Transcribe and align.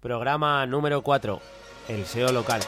Programa 0.00 0.66
número 0.66 1.02
4. 1.02 1.40
El 1.88 2.06
SEO 2.06 2.32
local. 2.32 2.60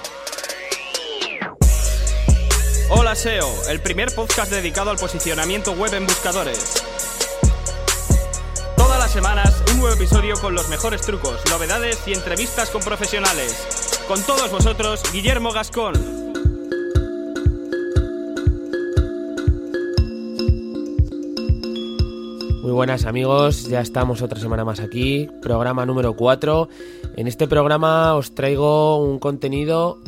Hola 2.90 3.14
SEO, 3.14 3.46
el 3.68 3.80
primer 3.80 4.14
podcast 4.14 4.50
dedicado 4.50 4.90
al 4.90 4.96
posicionamiento 4.96 5.72
web 5.72 5.92
en 5.94 6.06
buscadores. 6.06 6.82
Todas 8.76 8.98
las 8.98 9.10
semanas 9.10 9.62
un 9.72 9.80
nuevo 9.80 9.94
episodio 9.94 10.40
con 10.40 10.54
los 10.54 10.68
mejores 10.68 11.02
trucos, 11.02 11.42
novedades 11.50 11.98
y 12.06 12.14
entrevistas 12.14 12.70
con 12.70 12.82
profesionales. 12.82 14.04
Con 14.08 14.22
todos 14.22 14.50
vosotros, 14.50 15.02
Guillermo 15.12 15.52
Gascón. 15.52 16.27
Buenas 22.78 23.06
amigos, 23.06 23.66
ya 23.68 23.80
estamos 23.80 24.22
otra 24.22 24.38
semana 24.38 24.64
más 24.64 24.78
aquí, 24.78 25.28
programa 25.42 25.84
número 25.84 26.14
4. 26.14 26.68
En 27.16 27.26
este 27.26 27.48
programa 27.48 28.14
os 28.14 28.36
traigo 28.36 29.02
un 29.02 29.18
contenido 29.18 29.98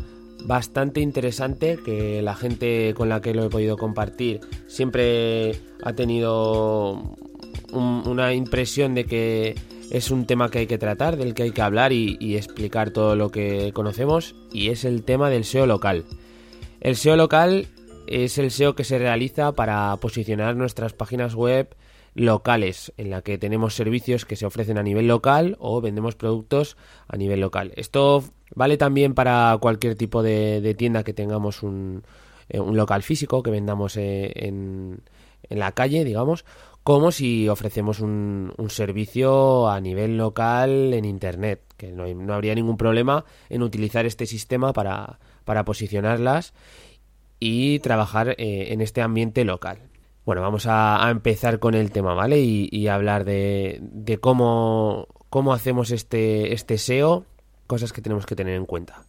bastante 0.44 1.00
interesante 1.00 1.80
que 1.84 2.22
la 2.22 2.36
gente 2.36 2.94
con 2.94 3.08
la 3.08 3.20
que 3.20 3.34
lo 3.34 3.42
he 3.44 3.48
podido 3.50 3.76
compartir 3.76 4.38
siempre 4.68 5.60
ha 5.82 5.94
tenido 5.94 7.16
un- 7.72 8.04
una 8.06 8.34
impresión 8.34 8.94
de 8.94 9.04
que 9.04 9.56
es 9.90 10.12
un 10.12 10.24
tema 10.26 10.48
que 10.48 10.60
hay 10.60 10.66
que 10.68 10.78
tratar, 10.78 11.16
del 11.16 11.34
que 11.34 11.42
hay 11.42 11.50
que 11.50 11.62
hablar 11.62 11.90
y 11.92 12.36
explicar 12.36 12.90
todo 12.92 13.16
lo 13.16 13.30
que 13.30 13.72
conocemos 13.74 14.36
y 14.52 14.68
es 14.68 14.84
el 14.84 15.02
tema 15.02 15.28
del 15.28 15.42
SEO 15.42 15.66
local. 15.66 16.04
El 16.80 16.94
SEO 16.94 17.16
local 17.16 17.66
es 18.06 18.38
el 18.38 18.52
SEO 18.52 18.76
que 18.76 18.84
se 18.84 19.00
realiza 19.00 19.50
para 19.50 19.96
posicionar 19.96 20.54
nuestras 20.54 20.92
páginas 20.92 21.34
web 21.34 21.74
locales, 22.20 22.92
en 22.98 23.08
la 23.08 23.22
que 23.22 23.38
tenemos 23.38 23.74
servicios 23.74 24.26
que 24.26 24.36
se 24.36 24.44
ofrecen 24.44 24.76
a 24.76 24.82
nivel 24.82 25.08
local 25.08 25.56
o 25.58 25.80
vendemos 25.80 26.16
productos 26.16 26.76
a 27.08 27.16
nivel 27.16 27.40
local. 27.40 27.72
Esto 27.76 28.22
vale 28.54 28.76
también 28.76 29.14
para 29.14 29.56
cualquier 29.60 29.94
tipo 29.94 30.22
de, 30.22 30.74
tienda 30.76 31.02
que 31.02 31.14
tengamos 31.14 31.62
un, 31.62 32.02
eh, 32.50 32.60
un 32.60 32.76
local 32.76 33.02
físico, 33.02 33.42
que 33.42 33.50
vendamos 33.50 33.96
eh, 33.96 34.32
en, 34.34 35.00
la 35.48 35.72
calle, 35.72 36.04
digamos, 36.04 36.44
como 36.84 37.10
si 37.10 37.48
ofrecemos 37.48 38.00
un, 38.00 38.52
servicio 38.68 39.68
a 39.68 39.80
nivel 39.80 40.18
local 40.18 40.92
en 40.92 41.06
Internet, 41.06 41.62
que 41.78 41.90
no, 41.90 42.06
no 42.06 42.34
habría 42.34 42.54
ningún 42.54 42.76
problema 42.76 43.24
en 43.48 43.62
utilizar 43.62 44.04
este 44.04 44.26
sistema 44.26 44.74
para, 44.74 45.18
para 45.44 45.64
posicionarlas 45.64 46.52
y 47.40 47.78
trabajar 47.78 48.36
eh, 48.36 48.68
en 48.72 48.82
este 48.82 49.00
ambiente 49.00 49.44
local. 49.44 49.89
Bueno, 50.30 50.42
vamos 50.42 50.68
a, 50.68 51.08
empezar 51.10 51.58
con 51.58 51.74
el 51.74 51.90
tema, 51.90 52.14
¿vale? 52.14 52.38
Y, 52.38 52.86
hablar 52.86 53.24
de, 53.24 54.18
cómo, 54.20 55.08
cómo 55.28 55.52
hacemos 55.52 55.90
este, 55.90 56.54
este 56.54 56.78
SEO, 56.78 57.24
cosas 57.66 57.92
que 57.92 58.00
tenemos 58.00 58.26
que 58.26 58.36
tener 58.36 58.54
en 58.54 58.64
cuenta. 58.64 59.06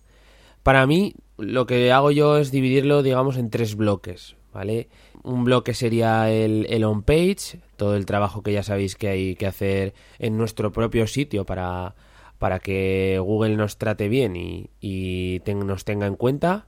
Para 0.63 0.87
mí, 0.87 1.13
lo 1.37 1.67
que 1.67 1.91
hago 1.91 2.09
yo 2.09 2.39
es 2.39 2.49
dividirlo, 2.49 3.03
digamos, 3.03 3.37
en 3.37 3.51
tres 3.51 3.75
bloques, 3.75 4.35
¿vale? 4.51 4.89
Un 5.21 5.43
bloque 5.43 5.75
sería 5.75 6.31
el, 6.31 6.83
on-page, 6.83 7.59
todo 7.77 7.95
el 7.95 8.07
trabajo 8.07 8.41
que 8.41 8.53
ya 8.53 8.63
sabéis 8.63 8.95
que 8.95 9.09
hay 9.09 9.35
que 9.35 9.45
hacer 9.45 9.93
en 10.17 10.39
nuestro 10.39 10.71
propio 10.71 11.05
sitio 11.05 11.45
para, 11.45 11.93
para 12.39 12.57
que 12.57 13.19
Google 13.19 13.57
nos 13.57 13.77
trate 13.77 14.09
bien 14.09 14.35
y, 14.35 15.41
nos 15.45 15.85
tenga 15.85 16.07
en 16.07 16.15
cuenta. 16.15 16.65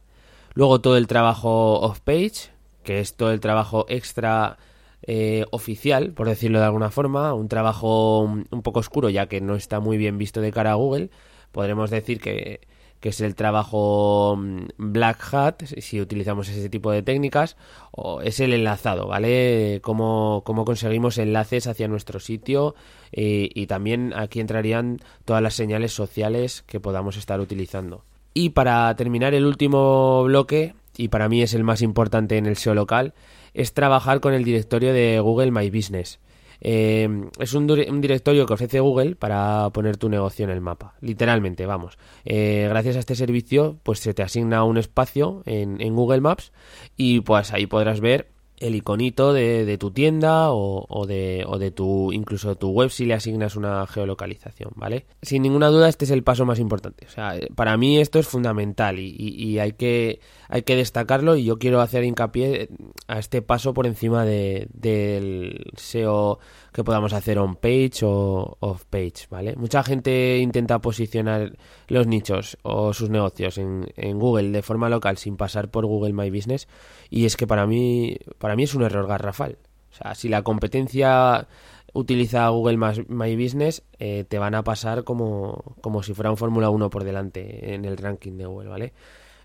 Luego 0.54 0.80
todo 0.80 0.96
el 0.96 1.08
trabajo 1.08 1.80
off-page, 1.80 2.53
que 2.84 3.00
es 3.00 3.16
todo 3.16 3.32
el 3.32 3.40
trabajo 3.40 3.86
extra 3.90 4.58
eh, 5.06 5.46
oficial, 5.52 6.12
por 6.14 6.28
decirlo 6.28 6.60
de 6.60 6.66
alguna 6.66 6.90
forma, 6.92 7.34
un 7.34 7.48
trabajo 7.48 8.20
un 8.22 8.46
un 8.52 8.62
poco 8.62 8.80
oscuro 8.80 9.10
ya 9.10 9.28
que 9.28 9.42
no 9.42 9.56
está 9.56 9.80
muy 9.80 9.98
bien 9.98 10.18
visto 10.18 10.40
de 10.42 10.52
cara 10.52 10.72
a 10.72 10.76
Google. 10.76 11.10
Podremos 11.52 11.90
decir 11.90 12.20
que, 12.20 12.62
que 13.00 13.10
es 13.10 13.20
el 13.22 13.36
trabajo 13.36 14.36
mm, 14.38 14.66
black 14.78 15.34
hat, 15.34 15.64
si- 15.66 16.00
utilizamos 16.02 16.48
ese 16.50 16.70
tipo 16.70 16.90
de 16.92 17.02
técnicas, 17.04 17.58
o 17.92 18.22
es 18.22 18.40
el 18.40 18.54
enlazado, 18.54 19.08
¿vale? 19.08 19.80
Cómo, 19.84 20.42
cómo 20.46 20.64
conseguimos 20.66 21.18
enlaces 21.18 21.68
hacia 21.68 21.88
nuestro 21.90 22.20
sitio 22.20 22.74
y 23.12 23.68
también 23.68 24.14
aquí 24.16 24.40
entrarían 24.40 25.00
todas 25.26 25.44
las 25.44 25.54
señales 25.54 25.92
sociales 25.94 26.64
que 26.66 26.80
podamos 26.80 27.18
estar 27.18 27.40
utilizando. 27.40 28.04
Y 28.34 28.50
para 28.50 28.96
terminar 28.96 29.36
el 29.36 29.46
último 29.46 30.24
bloque, 30.24 30.74
y 30.98 31.08
para 31.10 31.30
mí 31.30 31.42
es 31.42 31.54
el 31.54 31.64
más 31.64 31.82
importante 31.82 32.38
en 32.38 32.46
el 32.46 32.56
SEO 32.56 32.74
local, 32.76 33.14
es 33.54 33.74
trabajar 33.74 34.20
con 34.20 34.34
el 34.34 34.44
directorio 34.44 34.94
de 34.94 35.20
Google 35.20 35.52
My 35.52 35.70
Business. 35.70 36.20
Eh, 36.66 37.10
es 37.40 37.54
un, 37.56 37.68
dir- 37.68 37.90
un 37.90 38.00
directorio 38.00 38.46
que 38.46 38.54
ofrece 38.54 38.80
Google 38.80 39.16
para 39.16 39.70
poner 39.72 39.98
tu 39.98 40.08
negocio 40.08 40.46
en 40.46 40.52
el 40.52 40.62
mapa, 40.62 40.96
literalmente, 41.02 41.66
vamos. 41.66 41.98
Eh, 42.24 42.68
gracias 42.70 42.96
a 42.96 43.00
este 43.00 43.16
servicio, 43.16 43.80
pues 43.84 44.00
se 44.00 44.14
te 44.14 44.24
asigna 44.24 44.64
un 44.64 44.78
espacio 44.78 45.44
en, 45.46 45.82
en 45.82 45.94
Google 45.96 46.22
Maps 46.22 46.54
y 46.96 47.20
pues 47.22 47.52
ahí 47.52 47.66
podrás 47.66 48.00
ver 48.00 48.30
el 48.66 48.76
iconito 48.76 49.34
de, 49.34 49.66
de 49.66 49.78
tu 49.78 49.92
tienda 49.92 50.52
o, 50.52 50.86
o 50.88 51.06
de, 51.06 51.44
o 51.48 51.58
de 51.60 51.72
tu 51.72 52.12
incluso 52.14 52.56
tu 52.56 52.70
web 52.70 52.90
si 52.90 53.06
le 53.06 53.14
asignas 53.14 53.56
una 53.56 53.86
geolocalización, 53.88 54.72
¿vale? 54.76 55.06
Sin 55.22 55.42
ninguna 55.44 55.68
duda 55.68 55.90
este 55.90 56.06
es 56.06 56.12
el 56.12 56.24
paso 56.24 56.46
más 56.46 56.60
importante. 56.60 57.06
O 57.06 57.10
sea, 57.10 57.36
para 57.56 57.76
mí 57.78 58.00
esto 58.00 58.20
es 58.20 58.28
fundamental 58.28 59.00
y, 59.00 59.16
y- 59.18 59.44
y 59.44 59.60
hay 59.60 59.74
que 59.74 60.20
hay 60.50 60.62
que 60.64 60.76
destacarlo 60.76 61.36
y 61.36 61.46
yo 61.46 61.58
quiero 61.58 61.82
hacer 61.82 62.04
hincapié 62.04 62.70
a 63.08 63.20
este 63.20 63.42
paso 63.42 63.74
por 63.74 63.86
encima 63.88 64.24
de, 64.26 64.68
del 64.74 65.66
SEO 65.76 66.40
que 66.74 66.84
podamos 66.84 67.14
hacer 67.14 67.40
on 67.40 67.56
page 67.56 68.02
o 68.04 68.58
off 68.60 68.84
page, 68.90 69.28
¿vale? 69.30 69.56
Mucha 69.56 69.84
gente 69.84 70.40
intenta 70.40 70.80
posicionar 70.80 71.54
los 71.88 72.08
nichos 72.08 72.58
o 72.64 72.94
sus 72.94 73.10
negocios 73.10 73.58
en, 73.58 73.88
en 73.96 74.20
Google 74.20 74.52
de 74.52 74.62
forma 74.62 74.90
local 74.90 75.18
sin 75.18 75.38
pasar 75.38 75.70
por 75.70 75.86
Google 75.86 76.14
My 76.14 76.30
Business 76.30 76.68
y 77.10 77.26
es 77.26 77.38
que 77.38 77.48
para 77.48 77.66
mí 77.68 78.18
para 78.40 78.56
mí 78.56 78.64
es 78.64 78.74
un 78.76 78.84
error 78.84 79.08
garrafal. 79.08 79.58
O 79.92 79.96
sea, 79.96 80.16
si 80.16 80.28
la 80.28 80.42
competencia 80.42 81.48
utiliza 81.94 82.48
Google 82.50 82.78
My 83.08 83.36
Business, 83.36 83.84
eh, 84.00 84.26
te 84.28 84.40
van 84.40 84.56
a 84.56 84.64
pasar 84.64 85.04
como, 85.04 85.76
como 85.82 86.02
si 86.04 86.14
fuera 86.14 86.32
un 86.32 86.38
Fórmula 86.38 86.70
1 86.70 86.90
por 86.90 87.04
delante 87.04 87.76
en 87.76 87.86
el 87.86 87.98
ranking 87.98 88.34
de 88.34 88.46
Google, 88.46 88.70
¿vale? 88.70 88.94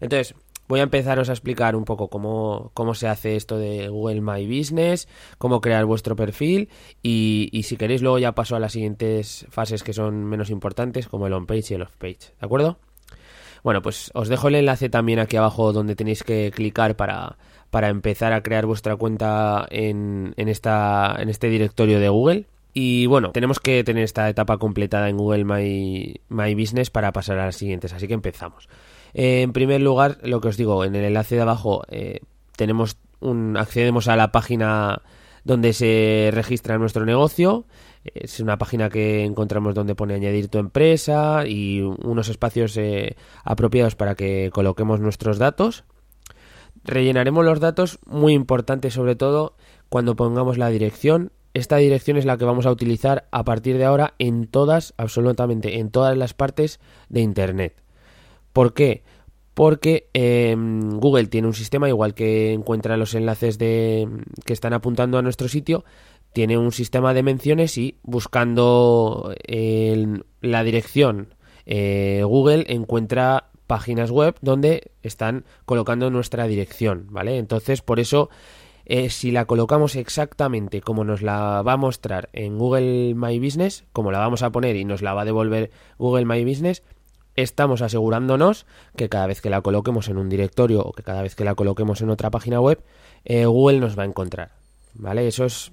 Entonces, 0.00 0.34
voy 0.68 0.80
a 0.80 0.84
empezaros 0.84 1.28
a 1.28 1.32
explicar 1.32 1.74
un 1.74 1.84
poco 1.84 2.08
cómo, 2.08 2.70
cómo 2.74 2.94
se 2.94 3.08
hace 3.08 3.36
esto 3.36 3.58
de 3.58 3.88
Google 3.88 4.20
My 4.20 4.46
Business, 4.46 5.08
cómo 5.38 5.60
crear 5.60 5.84
vuestro 5.86 6.14
perfil 6.14 6.68
y, 7.02 7.62
si 7.64 7.76
queréis 7.76 8.02
luego 8.02 8.18
ya 8.18 8.32
paso 8.32 8.54
a 8.54 8.60
las 8.60 8.72
siguientes 8.72 9.46
fases 9.50 9.82
que 9.82 9.92
son 9.92 10.24
menos 10.24 10.50
importantes 10.50 11.08
como 11.08 11.26
el 11.26 11.32
on-page 11.32 11.66
y 11.70 11.74
el 11.74 11.82
off-page, 11.82 12.34
¿de 12.40 12.46
acuerdo? 12.46 12.78
Bueno, 13.64 13.82
pues 13.82 14.10
os 14.14 14.28
dejo 14.28 14.48
el 14.48 14.54
enlace 14.54 14.88
también 14.88 15.18
aquí 15.18 15.36
abajo 15.36 15.72
donde 15.72 15.96
tenéis 15.96 16.22
que 16.22 16.52
clicar 16.54 16.94
para, 16.94 17.38
para 17.70 17.88
empezar 17.88 18.32
a 18.32 18.42
crear 18.42 18.66
vuestra 18.66 18.94
cuenta 18.96 19.66
en, 19.70 20.32
en, 20.36 20.48
esta, 20.48 21.16
en 21.18 21.28
este 21.28 21.48
directorio 21.48 21.98
de 21.98 22.08
Google. 22.08 22.46
Y 22.72 23.06
bueno, 23.06 23.32
tenemos 23.32 23.58
que 23.58 23.82
tener 23.82 24.04
esta 24.04 24.28
etapa 24.28 24.58
completada 24.58 25.08
en 25.08 25.16
Google 25.16 25.44
My, 25.44 26.20
My 26.28 26.54
Business 26.54 26.90
para 26.90 27.12
pasar 27.12 27.38
a 27.38 27.46
las 27.46 27.56
siguientes, 27.56 27.92
así 27.92 28.06
que 28.06 28.14
empezamos. 28.14 28.68
Eh, 29.14 29.42
en 29.42 29.52
primer 29.52 29.80
lugar, 29.80 30.18
lo 30.22 30.40
que 30.40 30.48
os 30.48 30.56
digo, 30.56 30.84
en 30.84 30.94
el 30.94 31.04
enlace 31.04 31.36
de 31.36 31.42
abajo 31.42 31.82
eh, 31.88 32.20
tenemos 32.56 32.98
un, 33.20 33.56
accedemos 33.56 34.08
a 34.08 34.16
la 34.16 34.32
página 34.32 35.02
donde 35.44 35.72
se 35.72 36.30
registra 36.32 36.78
nuestro 36.78 37.06
negocio. 37.06 37.64
Es 38.04 38.40
una 38.40 38.58
página 38.58 38.90
que 38.90 39.24
encontramos 39.24 39.74
donde 39.74 39.94
pone 39.94 40.14
añadir 40.14 40.48
tu 40.48 40.58
empresa 40.58 41.46
y 41.46 41.80
unos 41.80 42.28
espacios 42.28 42.76
eh, 42.76 43.16
apropiados 43.44 43.96
para 43.96 44.14
que 44.14 44.50
coloquemos 44.52 45.00
nuestros 45.00 45.38
datos. 45.38 45.84
Rellenaremos 46.84 47.44
los 47.44 47.60
datos, 47.60 47.98
muy 48.06 48.34
importante 48.34 48.90
sobre 48.90 49.16
todo 49.16 49.56
cuando 49.88 50.16
pongamos 50.16 50.58
la 50.58 50.68
dirección. 50.68 51.32
Esta 51.54 51.76
dirección 51.76 52.16
es 52.18 52.24
la 52.24 52.36
que 52.36 52.44
vamos 52.44 52.66
a 52.66 52.70
utilizar 52.70 53.26
a 53.30 53.44
partir 53.44 53.78
de 53.78 53.84
ahora 53.84 54.14
en 54.18 54.46
todas, 54.46 54.94
absolutamente 54.96 55.78
en 55.78 55.90
todas 55.90 56.16
las 56.16 56.34
partes 56.34 56.78
de 57.08 57.20
Internet. 57.20 57.82
¿Por 58.58 58.74
qué? 58.74 59.04
Porque 59.54 60.08
eh, 60.14 60.56
Google 60.58 61.28
tiene 61.28 61.46
un 61.46 61.54
sistema, 61.54 61.88
igual 61.88 62.14
que 62.14 62.52
encuentra 62.52 62.96
los 62.96 63.14
enlaces 63.14 63.56
de, 63.56 64.08
que 64.44 64.52
están 64.52 64.72
apuntando 64.72 65.16
a 65.16 65.22
nuestro 65.22 65.46
sitio, 65.46 65.84
tiene 66.32 66.58
un 66.58 66.72
sistema 66.72 67.14
de 67.14 67.22
menciones 67.22 67.78
y 67.78 67.98
buscando 68.02 69.32
la 70.40 70.64
dirección 70.64 71.36
eh, 71.66 72.22
Google 72.24 72.64
encuentra 72.66 73.50
páginas 73.68 74.10
web 74.10 74.34
donde 74.40 74.90
están 75.04 75.44
colocando 75.64 76.10
nuestra 76.10 76.48
dirección, 76.48 77.06
¿vale? 77.10 77.38
Entonces, 77.38 77.80
por 77.80 78.00
eso, 78.00 78.28
eh, 78.86 79.08
si 79.08 79.30
la 79.30 79.44
colocamos 79.44 79.94
exactamente 79.94 80.80
como 80.80 81.04
nos 81.04 81.22
la 81.22 81.62
va 81.62 81.74
a 81.74 81.76
mostrar 81.76 82.28
en 82.32 82.58
Google 82.58 83.14
My 83.14 83.38
Business, 83.38 83.84
como 83.92 84.10
la 84.10 84.18
vamos 84.18 84.42
a 84.42 84.50
poner 84.50 84.74
y 84.74 84.84
nos 84.84 85.00
la 85.00 85.14
va 85.14 85.22
a 85.22 85.26
devolver 85.26 85.70
Google 85.96 86.24
My 86.24 86.44
Business, 86.44 86.82
estamos 87.42 87.82
asegurándonos 87.82 88.66
que 88.96 89.08
cada 89.08 89.26
vez 89.26 89.40
que 89.40 89.50
la 89.50 89.60
coloquemos 89.60 90.08
en 90.08 90.18
un 90.18 90.28
directorio 90.28 90.82
o 90.82 90.92
que 90.92 91.02
cada 91.02 91.22
vez 91.22 91.34
que 91.34 91.44
la 91.44 91.54
coloquemos 91.54 92.00
en 92.00 92.10
otra 92.10 92.30
página 92.30 92.60
web, 92.60 92.82
eh, 93.24 93.46
Google 93.46 93.80
nos 93.80 93.98
va 93.98 94.02
a 94.02 94.06
encontrar. 94.06 94.50
¿Vale? 94.94 95.28
Eso 95.28 95.44
es 95.44 95.70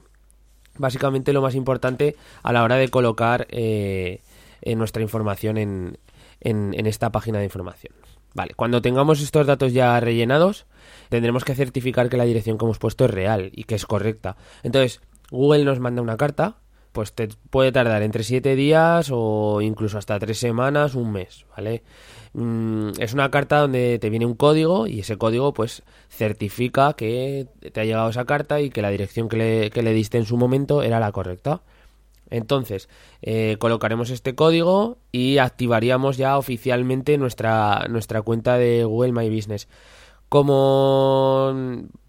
básicamente 0.77 1.33
lo 1.33 1.41
más 1.41 1.56
importante 1.56 2.15
a 2.44 2.53
la 2.53 2.63
hora 2.63 2.75
de 2.75 2.89
colocar 2.89 3.47
eh, 3.50 4.21
eh, 4.62 4.75
nuestra 4.75 5.01
información 5.01 5.57
en, 5.57 5.97
en, 6.41 6.73
en 6.77 6.85
esta 6.85 7.12
página 7.12 7.39
de 7.39 7.45
información. 7.45 7.94
Vale, 8.35 8.53
cuando 8.56 8.81
tengamos 8.81 9.21
estos 9.21 9.47
datos 9.47 9.73
ya 9.73 10.00
rellenados, 10.00 10.65
tendremos 11.09 11.45
que 11.45 11.56
certificar 11.56 12.09
que 12.09 12.17
la 12.17 12.25
dirección 12.25 12.57
que 12.57 12.65
hemos 12.65 12.77
puesto 12.77 13.06
es 13.06 13.12
real 13.12 13.50
y 13.53 13.63
que 13.63 13.75
es 13.75 13.85
correcta. 13.85 14.35
Entonces, 14.62 15.01
Google 15.31 15.63
nos 15.63 15.79
manda 15.79 16.01
una 16.01 16.17
carta, 16.17 16.57
pues 16.95 17.13
te 17.13 17.27
puede 17.50 17.74
tardar 17.74 18.01
entre 18.03 18.24
7 18.24 18.56
días 18.56 19.09
o 19.12 19.59
incluso 19.62 19.97
hasta 19.97 20.18
3 20.18 20.36
semanas, 20.36 20.95
un 20.95 21.12
mes, 21.12 21.45
¿vale? 21.56 21.83
Mm, 22.33 22.92
es 23.00 23.13
una 23.13 23.30
carta 23.30 23.59
donde 23.59 24.00
te 24.00 24.09
viene 24.09 24.25
un 24.25 24.36
código 24.36 24.88
y 24.88 25.01
ese 25.01 25.18
código 25.18 25.53
pues 25.53 25.83
certifica 26.09 26.94
que 26.94 27.47
te 27.74 27.81
ha 27.81 27.83
llegado 27.83 28.09
esa 28.09 28.25
carta 28.25 28.62
y 28.62 28.69
que 28.69 28.81
la 28.81 28.89
dirección 28.89 29.27
que 29.30 29.38
le, 29.38 29.69
que 29.71 29.83
le 29.83 29.94
diste 29.94 30.18
en 30.18 30.25
su 30.25 30.38
momento 30.38 30.83
era 30.83 31.00
la 31.01 31.12
correcta. 31.12 31.62
Entonces, 32.30 32.89
eh, 33.21 33.57
colocaremos 33.59 34.09
este 34.09 34.33
código 34.33 34.98
y 35.12 35.38
activaríamos 35.38 36.18
ya 36.18 36.38
oficialmente 36.38 37.18
nuestra, 37.18 37.88
nuestra 37.89 38.21
cuenta 38.21 38.57
de 38.57 38.86
Google 38.86 39.12
My 39.12 39.30
Business. 39.30 39.68
Como 40.30 41.53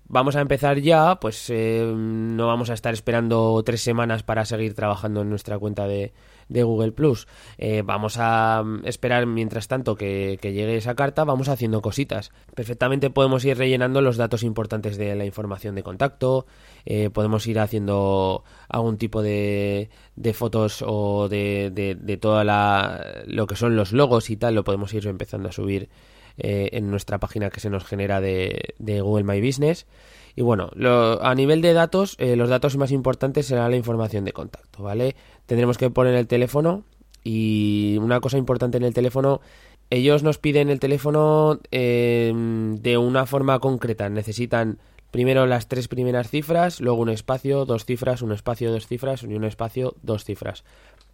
vamos 0.09 0.37
a 0.37 0.41
empezar 0.41 0.79
ya, 0.81 1.19
pues 1.21 1.51
eh, 1.51 1.93
no 1.95 2.47
vamos 2.47 2.71
a 2.71 2.75
estar 2.75 2.95
esperando 2.95 3.63
tres 3.65 3.81
semanas 3.81 4.23
para 4.23 4.45
seguir 4.45 4.75
trabajando 4.75 5.23
en 5.23 5.31
nuestra 5.31 5.59
cuenta 5.59 5.87
de, 5.87 6.13
Google 6.49 6.93
Plus. 6.93 7.27
Eh, 7.59 7.83
vamos 7.85 8.17
a 8.19 8.63
esperar 8.85 9.27
mientras 9.27 9.67
tanto 9.67 9.97
que, 9.97 10.39
llegue 10.41 10.77
esa 10.77 10.95
carta, 10.95 11.25
vamos 11.25 11.49
haciendo 11.49 11.83
cositas. 11.83 12.31
Perfectamente 12.55 13.11
podemos 13.11 13.45
ir 13.45 13.59
rellenando 13.59 14.01
los 14.01 14.17
datos 14.17 14.43
importantes 14.43 14.97
de 14.97 15.17
la 15.17 15.25
información 15.25 15.75
de 15.75 15.83
contacto, 15.83 16.47
eh, 16.85 17.11
podemos 17.11 17.47
ir 17.47 17.59
haciendo 17.59 18.45
algún 18.69 18.97
tipo 18.97 19.23
de, 19.23 19.91
de 20.15 20.35
fotos 20.35 20.85
o 20.87 21.29
de, 21.29 21.71
de, 21.73 21.97
de 21.97 22.17
toda 22.17 22.45
la, 22.45 23.25
lo 23.27 23.47
que 23.47 23.57
son 23.57 23.75
los 23.75 23.93
logos 23.93 24.31
y 24.31 24.37
tal, 24.37 24.55
lo 24.55 24.63
podemos 24.63 24.95
ir 24.95 25.07
empezando 25.09 25.49
a 25.49 25.53
subir 25.53 25.89
eh, 26.39 26.71
en 26.73 26.91
nuestra 26.91 27.19
página 27.19 27.51
que 27.51 27.61
se 27.61 27.71
nos 27.71 27.85
genera 27.85 28.21
de, 28.21 28.75
Google 28.79 29.25
My 29.25 29.41
Business. 29.41 29.87
Y 30.35 30.43
bueno, 30.43 30.71
a 31.23 31.35
nivel 31.35 31.63
de 31.63 31.73
datos, 31.73 32.17
eh, 32.19 32.37
los 32.37 32.51
datos 32.51 32.77
más 32.77 32.93
importantes 32.93 33.47
será 33.47 33.69
la 33.69 33.77
información 33.77 34.25
de 34.25 34.33
contacto, 34.33 34.83
¿vale? 34.83 35.17
Tendremos 35.47 35.79
que 35.79 35.89
poner 35.89 36.15
el 36.15 36.27
teléfono 36.27 36.85
y 37.25 37.97
una 38.01 38.21
cosa 38.21 38.39
importante 38.39 38.77
en 38.77 38.85
el 38.85 38.95
teléfono, 38.95 39.41
ellos 39.91 40.23
nos 40.23 40.39
piden 40.39 40.69
el 40.69 40.79
teléfono 40.79 41.59
em, 41.71 42.77
de 42.77 42.99
una 42.99 43.27
forma 43.27 43.59
concreta, 43.59 44.09
necesitan 44.09 44.79
primero 45.11 45.47
las 45.47 45.67
tres 45.69 45.89
primeras 45.89 46.29
cifras, 46.29 46.81
luego 46.81 47.01
un 47.01 47.09
espacio, 47.09 47.65
dos 47.65 47.85
cifras, 47.85 48.23
un 48.23 48.33
espacio, 48.33 48.71
dos 48.71 48.87
cifras 48.87 49.23
y 49.23 49.35
un 49.35 49.45
espacio, 49.45 49.95
dos 50.03 50.25
cifras. 50.25 50.65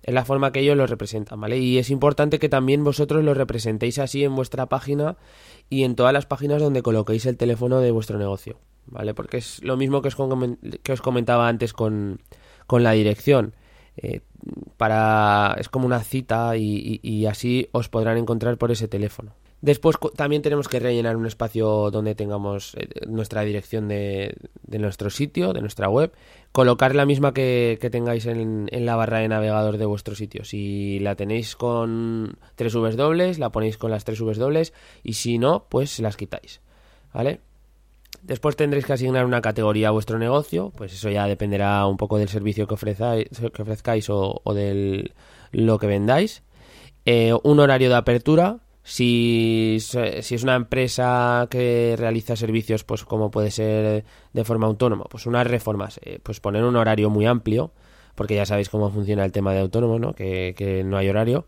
Es 0.03 0.15
la 0.15 0.25
forma 0.25 0.53
que 0.53 0.61
ellos 0.61 0.77
lo 0.77 0.87
representan, 0.87 1.41
¿vale? 1.41 1.59
Y 1.59 1.79
es 1.79 1.91
importante 1.91 2.39
que 2.39 2.49
también 2.49 2.83
vosotros 2.83 3.25
lo 3.25 3.35
representéis 3.35 3.99
así 3.99 4.25
en 4.25 4.35
vuestra 4.35 4.67
página 4.67 5.17
y 5.71 5.85
en 5.85 5.95
todas 5.95 6.13
las 6.13 6.27
páginas 6.27 6.61
donde 6.61 6.83
coloquéis 6.83 7.27
el 7.27 7.37
teléfono 7.37 7.81
de 7.81 7.91
vuestro 7.93 8.19
negocio, 8.19 8.59
¿vale? 8.87 9.15
Porque 9.15 9.39
es 9.39 9.63
lo 9.63 9.77
mismo 9.77 10.03
que 10.03 10.09
os, 10.09 10.17
que 10.83 10.93
os 10.93 11.01
comentaba 11.01 11.49
antes 11.49 11.73
con, 11.73 12.21
con 12.67 12.83
la 12.83 12.93
dirección. 12.93 13.55
Eh, 13.97 14.21
para 14.77 15.55
es 15.59 15.69
como 15.69 15.87
una 15.87 16.01
cita 16.01 16.57
y 16.57 17.27
así 17.27 17.69
os 17.73 17.89
podrán 17.89 18.17
encontrar 18.17 18.57
por 18.59 18.73
ese 18.73 18.89
teléfono. 18.89 19.35
Después 19.63 19.97
también 20.17 20.43
tenemos 20.43 20.67
que 20.67 20.81
rellenar 20.81 21.17
un 21.17 21.25
espacio 21.25 21.93
donde 21.93 22.17
tengamos 22.17 22.75
eh, 22.75 22.89
nuestra 23.07 23.43
dirección 23.43 23.87
de, 23.87 24.35
nuestro 24.67 25.09
sitio, 25.09 25.53
de 25.53 25.61
nuestra 25.61 25.89
web. 25.89 26.13
Colocar 26.51 26.97
la 26.97 27.07
misma 27.07 27.33
que, 27.33 27.79
tengáis 27.93 28.27
en, 28.27 28.69
la 28.73 28.97
barra 28.97 29.19
de 29.19 29.29
navegador 29.29 29.79
de 29.79 29.87
vuestro 29.87 30.17
sitio. 30.17 30.45
Si 30.45 30.99
la 30.99 31.15
tenéis 31.15 31.55
con 31.55 32.39
tres 32.57 32.75
Vs 32.75 32.97
dobles, 32.97 33.39
la 33.39 33.51
ponéis 33.51 33.79
con 33.79 33.93
las 33.93 34.05
tres 34.05 34.21
Vs 34.21 34.37
dobles. 34.37 34.73
Y 35.05 35.13
si 35.13 35.39
no, 35.39 35.67
pues 35.69 36.01
las 36.01 36.17
quitáis. 36.17 36.61
¿Vale? 37.15 37.39
Después 38.23 38.57
tendréis 38.57 38.85
que 38.85 38.95
asignar 38.95 39.25
una 39.25 39.43
categoría 39.43 39.89
a 39.89 39.93
vuestro 39.93 40.19
negocio. 40.19 40.73
Pues 40.77 40.93
eso 40.93 41.09
ya 41.09 41.29
dependerá 41.29 41.87
un 41.87 41.99
poco 41.99 42.19
del 42.19 42.29
servicio 42.29 42.67
que, 42.67 42.75
ofrezcáis, 42.75 43.29
que 43.29 43.63
ofrezcáis 43.63 44.11
o, 44.11 44.43
de 44.53 45.13
lo 45.53 45.79
que 45.79 45.87
vendáis. 45.87 46.43
Eh, 47.05 47.33
un 47.45 47.61
horario 47.61 47.89
de 47.91 47.95
apertura 47.95 48.59
si, 48.83 49.77
es 49.77 50.43
una 50.43 50.57
empresa 50.57 51.47
que 51.51 51.95
realiza 51.97 52.37
servicios, 52.37 52.85
pues 52.85 53.05
como 53.05 53.31
puede 53.31 53.51
ser 53.51 54.05
de 54.33 54.45
forma 54.45 54.67
autónoma, 54.67 55.05
pues 55.05 55.27
unas 55.27 55.47
reformas, 55.47 56.01
eh, 56.03 56.19
pues 56.23 56.41
poner 56.41 56.65
un 56.65 56.77
horario 56.77 57.09
muy 57.09 57.27
amplio, 57.27 57.73
porque 58.15 58.35
ya 58.35 58.45
sabéis 58.45 58.69
cómo 58.69 58.91
funciona 58.91 59.25
el 59.25 59.33
tema 59.33 59.53
de 59.53 59.61
autónomo, 59.61 59.99
¿no? 59.99 60.15
Que, 60.15 60.55
que, 60.57 60.85
no 60.85 60.97
hay 60.97 61.09
horario. 61.09 61.47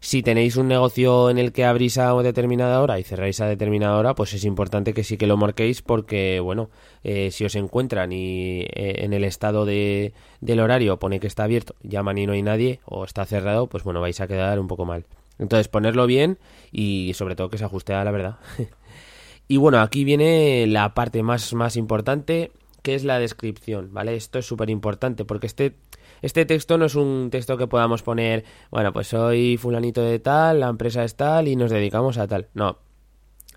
Si 0.00 0.22
tenéis 0.22 0.56
un 0.56 0.68
negocio 0.68 1.30
en 1.30 1.38
el 1.38 1.52
que 1.52 1.64
abrís 1.64 1.98
a 1.98 2.14
determinada 2.22 2.80
hora 2.80 2.98
y 2.98 3.04
cerráis 3.04 3.40
a 3.40 3.46
determinada 3.46 3.96
hora, 3.96 4.14
pues 4.14 4.32
es 4.32 4.44
importante 4.44 4.94
que 4.94 5.04
sí 5.04 5.16
que 5.16 5.26
lo 5.26 5.36
marquéis 5.36 5.82
porque, 5.82 6.40
bueno, 6.40 6.70
eh, 7.04 7.30
si 7.30 7.44
os 7.44 7.54
encuentran 7.54 8.12
y 8.12 8.62
eh, 8.62 9.04
en 9.04 9.12
el 9.12 9.24
estado 9.24 9.64
de, 9.66 10.12
del 10.40 10.60
horario 10.60 10.98
pone 10.98 11.20
que 11.20 11.26
está 11.26 11.44
abierto, 11.44 11.74
llaman 11.82 12.18
y 12.18 12.26
no 12.26 12.32
hay 12.32 12.42
nadie, 12.42 12.80
o 12.86 13.04
está 13.04 13.24
cerrado, 13.26 13.68
pues 13.68 13.84
bueno, 13.84 14.00
vais 14.00 14.20
a 14.20 14.26
quedar 14.26 14.58
un 14.58 14.66
poco 14.66 14.84
mal. 14.84 15.04
Entonces 15.40 15.68
ponerlo 15.68 16.06
bien 16.06 16.38
y 16.70 17.12
sobre 17.14 17.34
todo 17.34 17.48
que 17.48 17.58
se 17.58 17.64
ajuste 17.64 17.94
a 17.94 18.04
la 18.04 18.10
verdad. 18.12 18.36
y 19.48 19.56
bueno, 19.56 19.80
aquí 19.80 20.04
viene 20.04 20.66
la 20.66 20.94
parte 20.94 21.22
más, 21.22 21.52
más 21.54 21.76
importante 21.76 22.52
que 22.82 22.94
es 22.94 23.04
la 23.04 23.18
descripción, 23.18 23.92
¿vale? 23.92 24.14
Esto 24.14 24.38
es 24.38 24.46
súper 24.46 24.70
importante 24.70 25.24
porque 25.24 25.46
este, 25.46 25.76
este 26.22 26.44
texto 26.44 26.78
no 26.78 26.84
es 26.84 26.94
un 26.94 27.28
texto 27.30 27.56
que 27.56 27.66
podamos 27.66 28.02
poner, 28.02 28.44
bueno, 28.70 28.92
pues 28.92 29.08
soy 29.08 29.56
fulanito 29.56 30.02
de 30.02 30.18
tal, 30.18 30.60
la 30.60 30.68
empresa 30.68 31.04
es 31.04 31.16
tal 31.16 31.48
y 31.48 31.56
nos 31.56 31.70
dedicamos 31.70 32.18
a 32.18 32.28
tal. 32.28 32.48
No. 32.54 32.78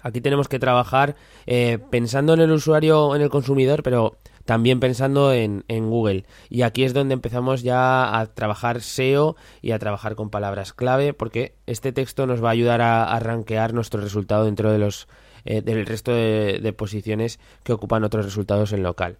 Aquí 0.01 0.19
tenemos 0.19 0.49
que 0.49 0.59
trabajar 0.59 1.15
eh, 1.45 1.79
pensando 1.89 2.33
en 2.33 2.41
el 2.41 2.51
usuario, 2.51 3.15
en 3.15 3.21
el 3.21 3.29
consumidor, 3.29 3.83
pero 3.83 4.17
también 4.45 4.79
pensando 4.79 5.33
en, 5.33 5.63
Google. 5.67 6.25
Y 6.49 6.63
aquí 6.63 6.83
es 6.83 6.93
donde 6.93 7.13
empezamos 7.13 7.63
ya 7.63 8.19
a 8.19 8.25
trabajar 8.27 8.81
SEO 8.81 9.35
y 9.61 9.71
a 9.71 9.79
trabajar 9.79 10.15
con 10.15 10.29
palabras 10.29 10.73
clave, 10.73 11.13
porque 11.13 11.55
este 11.65 11.91
texto 11.91 12.27
nos 12.27 12.43
va 12.43 12.49
a 12.49 12.53
ayudar 12.53 12.81
a, 12.81 13.15
a 13.15 13.67
nuestro 13.69 14.01
resultado 14.01 14.45
dentro 14.45 14.71
de 14.71 14.79
los 14.79 15.07
eh, 15.45 15.61
del 15.61 15.85
resto 15.85 16.13
de, 16.13 16.73
posiciones 16.77 17.39
que 17.63 17.73
ocupan 17.73 18.05
otros 18.05 18.25
resultados 18.25 18.71
en 18.71 18.81
local. 18.81 19.17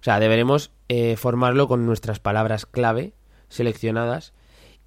O 0.00 0.02
sea, 0.02 0.20
deberemos 0.20 0.70
eh, 0.88 1.16
formarlo 1.16 1.66
con 1.66 1.86
nuestras 1.86 2.20
palabras 2.20 2.66
clave 2.66 3.14
seleccionadas 3.48 4.32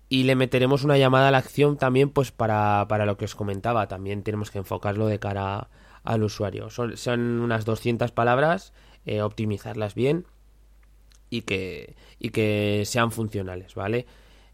y 0.07 0.23
le 0.23 0.35
meteremos 0.35 0.85
una 0.85 0.97
llamada 0.97 1.27
a 1.27 1.31
la 1.31 1.39
acción 1.39 1.77
también 1.77 2.09
pues 2.09 2.31
para, 2.31 2.85
para 2.87 3.05
lo 3.05 3.17
que 3.17 3.25
os 3.25 3.35
comentaba. 3.35 3.87
También 3.87 4.23
tenemos 4.23 4.51
que 4.51 4.59
enfocarlo 4.59 5.07
de 5.07 5.19
cara 5.19 5.69
al 6.03 6.23
usuario. 6.23 6.69
Son, 6.69 6.95
son 6.95 7.41
unas 7.41 7.65
200 7.65 8.11
palabras 8.11 8.73
eh, 9.05 9.21
optimizarlas 9.21 9.95
bien 9.95 10.25
y 11.29 11.41
que, 11.41 11.95
y 12.19 12.29
que 12.29 12.83
sean 12.85 13.11
funcionales, 13.11 13.75
¿vale? 13.75 14.05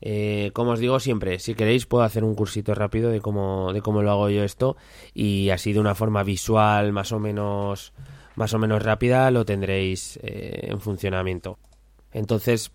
Eh, 0.02 0.52
como 0.54 0.72
os 0.72 0.80
digo 0.80 1.00
siempre, 1.00 1.40
si 1.40 1.56
queréis 1.56 1.86
puedo 1.86 2.04
hacer 2.04 2.24
un 2.24 2.36
cursito 2.36 2.74
rápido 2.74 3.10
de 3.10 3.20
cómo, 3.20 3.74
de 3.74 3.82
cómo 3.82 4.02
lo 4.02 4.12
hago 4.12 4.30
yo 4.30 4.44
esto 4.44 4.78
y 5.14 5.50
así 5.50 5.74
de 5.74 5.80
una 5.80 5.96
forma 5.96 6.24
visual 6.24 6.94
más 6.94 7.12
o 7.12 7.20
menos, 7.20 7.92
más 8.36 8.54
o 8.54 8.60
menos 8.60 8.82
rápida 8.82 9.30
lo 9.32 9.46
tendréis 9.46 10.18
eh, 10.24 10.68
en 10.70 10.80
funcionamiento. 10.80 11.60
Entonces, 12.14 12.72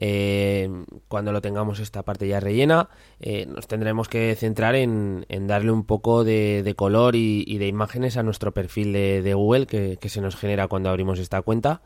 eh, 0.00 0.70
cuando 1.08 1.32
lo 1.32 1.40
tengamos 1.40 1.80
esta 1.80 2.04
parte 2.04 2.28
ya 2.28 2.38
rellena, 2.38 2.88
eh, 3.18 3.46
nos 3.46 3.66
tendremos 3.66 4.08
que 4.08 4.36
centrar 4.36 4.76
en, 4.76 5.26
darle 5.48 5.72
un 5.72 5.84
poco 5.84 6.22
de, 6.22 6.72
color 6.76 7.16
y, 7.16 7.58
de 7.58 7.66
imágenes 7.66 8.16
a 8.16 8.22
nuestro 8.22 8.54
perfil 8.54 8.92
de, 8.92 9.34
Google 9.34 9.66
que, 9.66 10.08
se 10.08 10.20
nos 10.20 10.36
genera 10.36 10.68
cuando 10.68 10.88
abrimos 10.88 11.18
esta 11.18 11.42
cuenta. 11.42 11.82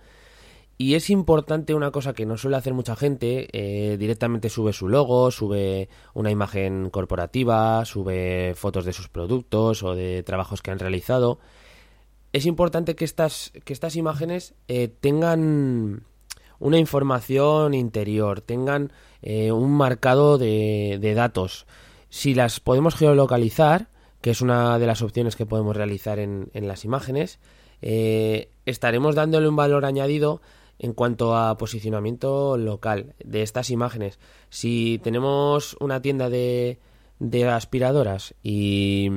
Y 0.77 0.95
es 0.95 1.09
importante 1.11 1.75
una 1.75 1.91
cosa 1.91 2.13
que 2.13 2.27
no 2.27 2.37
suele 2.37 2.57
hacer 2.57 2.75
mucha 2.75 2.97
gente, 2.97 3.49
eh, 3.53 3.97
directamente 3.97 4.51
sube 4.51 4.73
su 4.75 4.89
logo, 4.89 5.31
sube 5.31 5.89
una 6.13 6.31
imagen 6.31 6.91
corporativa, 6.91 7.85
sube 7.87 8.55
fotos 8.57 8.85
de 8.85 8.93
sus 8.93 9.09
productos 9.09 9.83
o 9.83 9.95
de 9.95 10.23
trabajos 10.23 10.61
que 10.61 10.71
han 10.71 10.79
realizado. 10.79 11.39
Es 12.33 12.45
importante 12.45 12.95
que 12.95 13.05
estas, 13.05 13.53
que 13.65 13.73
estas 13.73 13.97
imágenes 13.97 14.55
tengan 15.01 16.05
una 16.63 16.79
información 16.79 17.75
interior, 17.75 18.41
tengan 18.41 18.93
eh, 19.21 19.51
un 19.51 19.73
marcado 19.73 20.39
de, 20.39 21.13
datos. 21.17 21.67
Si 22.09 22.35
las 22.35 22.61
podemos 22.61 22.95
geolocalizar, 22.95 23.89
que 24.21 24.31
es 24.31 24.41
una 24.41 24.79
de 24.79 24.87
las 24.87 25.03
opciones 25.03 25.35
que 25.35 25.45
podemos 25.45 25.77
realizar 25.77 26.21
en, 26.21 26.51
las 26.55 26.85
imágenes, 26.85 27.41
eh, 27.83 28.49
estaremos 28.65 29.17
dándole 29.17 29.49
un 29.49 29.57
valor 29.57 29.85
añadido 29.85 30.41
en 30.79 30.93
cuanto 30.93 31.37
a 31.37 31.59
posicionamiento 31.59 32.57
local 32.57 33.15
de 33.25 33.43
estas 33.43 33.71
imágenes. 33.71 34.21
Si 34.49 35.01
tenemos 35.03 35.77
una 35.81 36.01
tienda 36.01 36.31
de, 36.31 36.79
de 37.19 37.49
aspiradoras 37.49 38.35
y, 38.41 39.11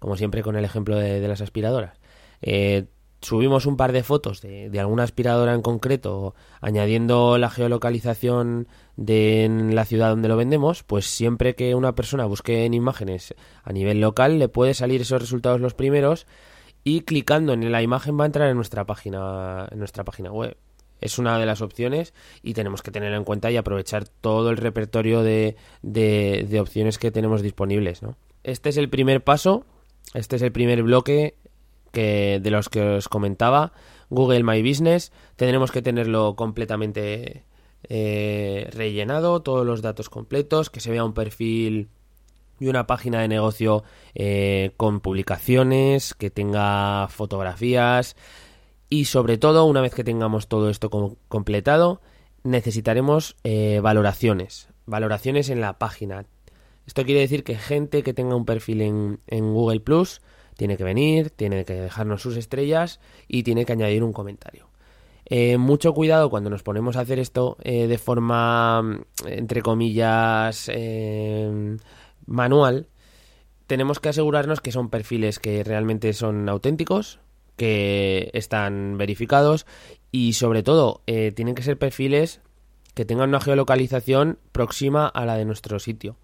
como 0.00 0.16
siempre 0.16 0.42
con 0.42 0.56
el 0.56 0.64
ejemplo 0.64 0.96
de, 0.96 1.26
las 1.28 1.40
aspiradoras, 1.42 2.00
eh, 2.40 2.86
subimos 3.22 3.66
un 3.66 3.76
par 3.76 3.92
de 3.92 4.02
fotos 4.02 4.42
de, 4.42 4.68
de, 4.68 4.80
alguna 4.80 5.04
aspiradora 5.04 5.54
en 5.54 5.62
concreto, 5.62 6.34
añadiendo 6.60 7.38
la 7.38 7.50
geolocalización 7.50 8.68
de 8.96 9.44
en 9.44 9.74
la 9.74 9.84
ciudad 9.84 10.10
donde 10.10 10.28
lo 10.28 10.36
vendemos, 10.36 10.82
pues 10.82 11.06
siempre 11.06 11.54
que 11.54 11.74
una 11.74 11.94
persona 11.94 12.26
busque 12.26 12.64
en 12.64 12.74
imágenes 12.74 13.34
a 13.62 13.72
nivel 13.72 14.00
local, 14.00 14.38
le 14.38 14.48
puede 14.48 14.74
salir 14.74 15.00
esos 15.00 15.20
resultados 15.20 15.60
los 15.60 15.74
primeros 15.74 16.26
y 16.84 17.02
clicando 17.02 17.52
en 17.52 17.70
la 17.70 17.82
imagen 17.82 18.18
va 18.18 18.24
a 18.24 18.26
entrar 18.26 18.48
en 18.48 18.56
nuestra 18.56 18.84
página, 18.84 19.68
en 19.70 19.78
nuestra 19.78 20.04
página 20.04 20.32
web. 20.32 20.56
Es 21.00 21.18
una 21.18 21.38
de 21.38 21.46
las 21.46 21.62
opciones 21.62 22.14
y 22.42 22.54
tenemos 22.54 22.82
que 22.82 22.92
tenerlo 22.92 23.16
en 23.16 23.24
cuenta 23.24 23.50
y 23.50 23.56
aprovechar 23.56 24.06
todo 24.06 24.50
el 24.50 24.56
repertorio 24.56 25.22
de, 25.22 25.56
de, 25.82 26.46
de 26.48 26.60
opciones 26.60 26.98
que 26.98 27.10
tenemos 27.10 27.42
disponibles. 27.42 28.02
¿no? 28.02 28.16
Este 28.44 28.68
es 28.68 28.76
el 28.76 28.88
primer 28.88 29.22
paso, 29.24 29.64
este 30.14 30.36
es 30.36 30.42
el 30.42 30.52
primer 30.52 30.82
bloque 30.82 31.34
que 31.92 32.40
de 32.42 32.50
los 32.50 32.68
que 32.68 32.80
os 32.96 33.08
comentaba, 33.08 33.72
Google 34.10 34.42
My 34.42 34.62
Business, 34.62 35.12
tendremos 35.36 35.70
que 35.70 35.82
tenerlo 35.82 36.34
completamente 36.34 37.44
eh, 37.88 38.68
rellenado, 38.72 39.42
todos 39.42 39.64
los 39.64 39.82
datos 39.82 40.08
completos, 40.10 40.70
que 40.70 40.80
se 40.80 40.90
vea 40.90 41.04
un 41.04 41.14
perfil 41.14 41.88
y 42.58 42.68
una 42.68 42.86
página 42.86 43.20
de 43.20 43.28
negocio 43.28 43.84
eh, 44.14 44.72
con 44.76 45.00
publicaciones, 45.00 46.14
que 46.14 46.30
tenga 46.30 47.08
fotografías 47.08 48.16
y 48.88 49.06
sobre 49.06 49.38
todo, 49.38 49.64
una 49.64 49.80
vez 49.80 49.94
que 49.94 50.04
tengamos 50.04 50.48
todo 50.48 50.68
esto 50.68 50.90
completado, 51.28 52.02
necesitaremos 52.44 53.36
eh, 53.42 53.80
valoraciones, 53.82 54.68
valoraciones 54.84 55.48
en 55.48 55.62
la 55.62 55.78
página. 55.78 56.26
Esto 56.86 57.04
quiere 57.04 57.20
decir 57.20 57.42
que 57.42 57.56
gente 57.56 58.02
que 58.02 58.12
tenga 58.12 58.36
un 58.36 58.44
perfil 58.44 58.82
en, 58.82 59.20
en 59.28 59.54
Google 59.54 59.80
Plus 59.80 60.20
tiene 60.56 60.76
que 60.76 60.84
venir, 60.84 61.30
tiene 61.30 61.64
que 61.64 61.74
dejarnos 61.74 62.22
sus 62.22 62.36
estrellas 62.36 63.00
y 63.28 63.42
tiene 63.42 63.64
que 63.64 63.72
añadir 63.72 64.02
un 64.02 64.12
comentario. 64.12 64.68
Eh, 65.26 65.56
mucho 65.56 65.94
cuidado 65.94 66.30
cuando 66.30 66.50
nos 66.50 66.62
ponemos 66.62 66.96
a 66.96 67.00
hacer 67.00 67.18
esto 67.18 67.56
eh, 67.62 67.86
de 67.86 67.98
forma, 67.98 69.00
entre 69.26 69.62
comillas, 69.62 70.70
eh, 70.72 71.78
manual. 72.26 72.88
Tenemos 73.66 74.00
que 74.00 74.10
asegurarnos 74.10 74.60
que 74.60 74.72
son 74.72 74.90
perfiles 74.90 75.38
que 75.38 75.64
realmente 75.64 76.12
son 76.12 76.48
auténticos, 76.48 77.20
que 77.56 78.30
están 78.34 78.98
verificados 78.98 79.66
y 80.10 80.34
sobre 80.34 80.62
todo 80.62 81.02
tienen 81.06 81.54
que 81.54 81.62
ser 81.62 81.78
perfiles 81.78 82.40
que 82.94 83.04
tengan 83.04 83.30
una 83.30 83.40
geolocalización 83.40 84.38
próxima 84.52 85.06
a 85.06 85.24
la 85.24 85.36
de 85.36 85.44
nuestro 85.44 85.78
sitio. 85.78 86.16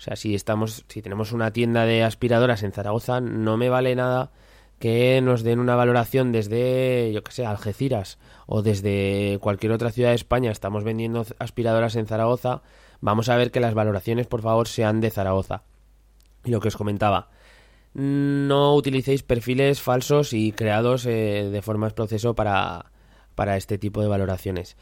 O 0.00 0.02
sea, 0.02 0.16
si 0.16 0.34
estamos, 0.34 0.86
si 0.88 1.02
tenemos 1.02 1.32
una 1.32 1.52
tienda 1.52 1.84
de 1.84 2.02
aspiradoras 2.02 2.62
en 2.62 2.72
Zaragoza, 2.72 3.20
no 3.20 3.58
me 3.58 3.68
vale 3.68 3.94
nada 3.94 4.30
que 4.78 5.20
nos 5.20 5.42
den 5.42 5.60
una 5.60 5.76
valoración 5.76 6.32
desde, 6.32 7.12
yo 7.12 7.22
que 7.22 7.32
sé, 7.32 7.44
Algeciras 7.44 8.18
o 8.46 8.62
desde 8.62 9.36
cualquier 9.42 9.72
otra 9.72 9.90
ciudad 9.90 10.08
de 10.08 10.14
España. 10.14 10.52
Estamos 10.52 10.84
vendiendo 10.84 11.26
aspiradoras 11.38 11.96
en 11.96 12.06
Zaragoza. 12.06 12.62
Vamos 13.02 13.28
a 13.28 13.36
ver 13.36 13.50
que 13.50 13.60
las 13.60 13.74
valoraciones, 13.74 14.26
por 14.26 14.40
favor, 14.40 14.68
sean 14.68 15.02
de 15.02 15.10
Zaragoza. 15.10 15.64
Y 16.46 16.50
lo 16.50 16.60
que 16.60 16.68
os 16.68 16.78
comentaba, 16.78 17.28
no 17.92 18.74
utilicéis 18.74 19.22
perfiles 19.22 19.82
falsos 19.82 20.32
y 20.32 20.52
creados 20.52 21.04
eh, 21.04 21.50
de 21.52 21.60
forma 21.60 21.90
proceso 21.90 22.34
para, 22.34 22.86
para 23.34 23.58
este 23.58 23.76
tipo 23.76 24.00
de 24.00 24.08
valoraciones. 24.08 24.78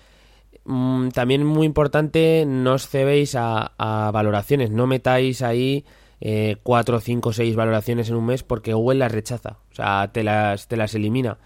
Mm, 0.70 1.08
también 1.12 1.46
muy 1.46 1.64
importante, 1.66 2.44
no 2.46 2.74
os 2.74 2.88
cebéis 2.88 3.34
a, 3.34 3.72
valoraciones, 4.12 4.70
no 4.70 4.86
metáis 4.86 5.40
ahí 5.40 5.86
eh, 6.20 6.56
4, 6.62 7.00
5, 7.00 7.32
6 7.32 7.56
valoraciones 7.56 8.10
en 8.10 8.16
un 8.16 8.26
mes 8.26 8.42
porque 8.42 8.74
Google 8.74 8.98
las 8.98 9.10
rechaza, 9.10 9.60
o 9.72 9.74
sea, 9.74 10.10
te 10.12 10.22
las, 10.22 10.68
te 10.68 10.76
las 10.76 10.94
elimina. 10.94 11.38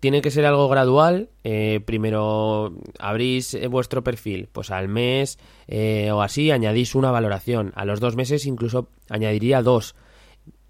Tiene 0.00 0.20
que 0.20 0.32
ser 0.32 0.46
algo 0.46 0.68
gradual. 0.68 1.30
Eh, 1.44 1.80
primero 1.86 2.72
abrís 2.98 3.54
eh, 3.54 3.68
vuestro 3.68 4.02
perfil, 4.02 4.48
pues 4.50 4.72
al 4.72 4.88
mes 4.88 5.38
eh, 5.68 6.10
o 6.10 6.20
así 6.20 6.50
añadís 6.50 6.96
una 6.96 7.12
valoración. 7.12 7.72
A 7.76 7.84
los 7.84 8.00
dos 8.00 8.16
meses 8.16 8.46
incluso 8.46 8.88
añadiría 9.08 9.62
dos. 9.62 9.94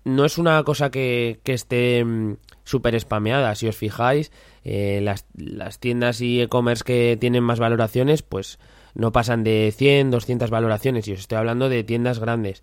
No 0.05 0.26
es 0.26 0.37
una 0.37 0.62
cosa 0.65 0.91
que, 0.91 1.41
que 1.45 1.55
esté 1.55 2.05
mm, 2.05 2.37
súper 2.66 2.99
spameada. 3.00 3.54
Si 3.54 3.66
os 3.66 3.76
fijáis, 3.76 4.30
eh, 4.64 5.00
las, 5.02 5.25
las, 5.35 5.78
tiendas 5.78 6.20
y 6.20 6.42
e-commerce 6.42 6.85
que 6.85 7.16
tienen 7.18 7.42
más 7.42 7.58
valoraciones, 7.58 8.23
pues 8.23 8.58
no 8.94 9.12
pasan 9.12 9.44
de 9.44 9.73
100, 9.75 10.11
200 10.11 10.50
valoraciones. 10.50 11.08
Y 11.08 11.12
os 11.12 11.20
estoy 11.20 11.38
hablando 11.38 11.70
de 11.70 11.85
tiendas 11.85 12.18
grandes. 12.18 12.62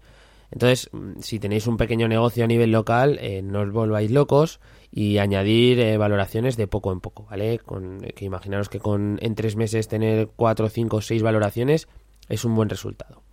Entonces, 0.51 0.89
mm, 0.91 1.19
si 1.21 1.39
tenéis 1.39 1.65
un 1.65 1.77
pequeño 1.77 2.07
negocio 2.07 2.43
a 2.43 2.47
nivel 2.47 2.71
local, 2.71 3.17
eh, 3.21 3.41
no 3.41 3.61
os 3.61 3.71
volváis 3.71 4.11
locos 4.11 4.59
y 4.91 5.17
añadir 5.17 5.79
eh, 5.79 5.97
valoraciones 5.97 6.57
de 6.57 6.67
poco 6.67 6.91
en 6.91 6.99
poco, 6.99 7.25
¿vale? 7.29 7.57
Con, 7.59 8.01
que 8.01 8.25
imaginaros 8.25 8.69
que 8.69 8.79
con 8.79 9.17
en 9.21 9.33
tres 9.33 9.55
meses 9.55 9.87
tener 9.87 10.29
4, 10.35 10.69
5, 10.69 11.01
6 11.01 11.23
valoraciones 11.23 11.87
es 12.29 12.45
un 12.45 12.55
buen 12.55 12.69
resultado. 12.69 13.23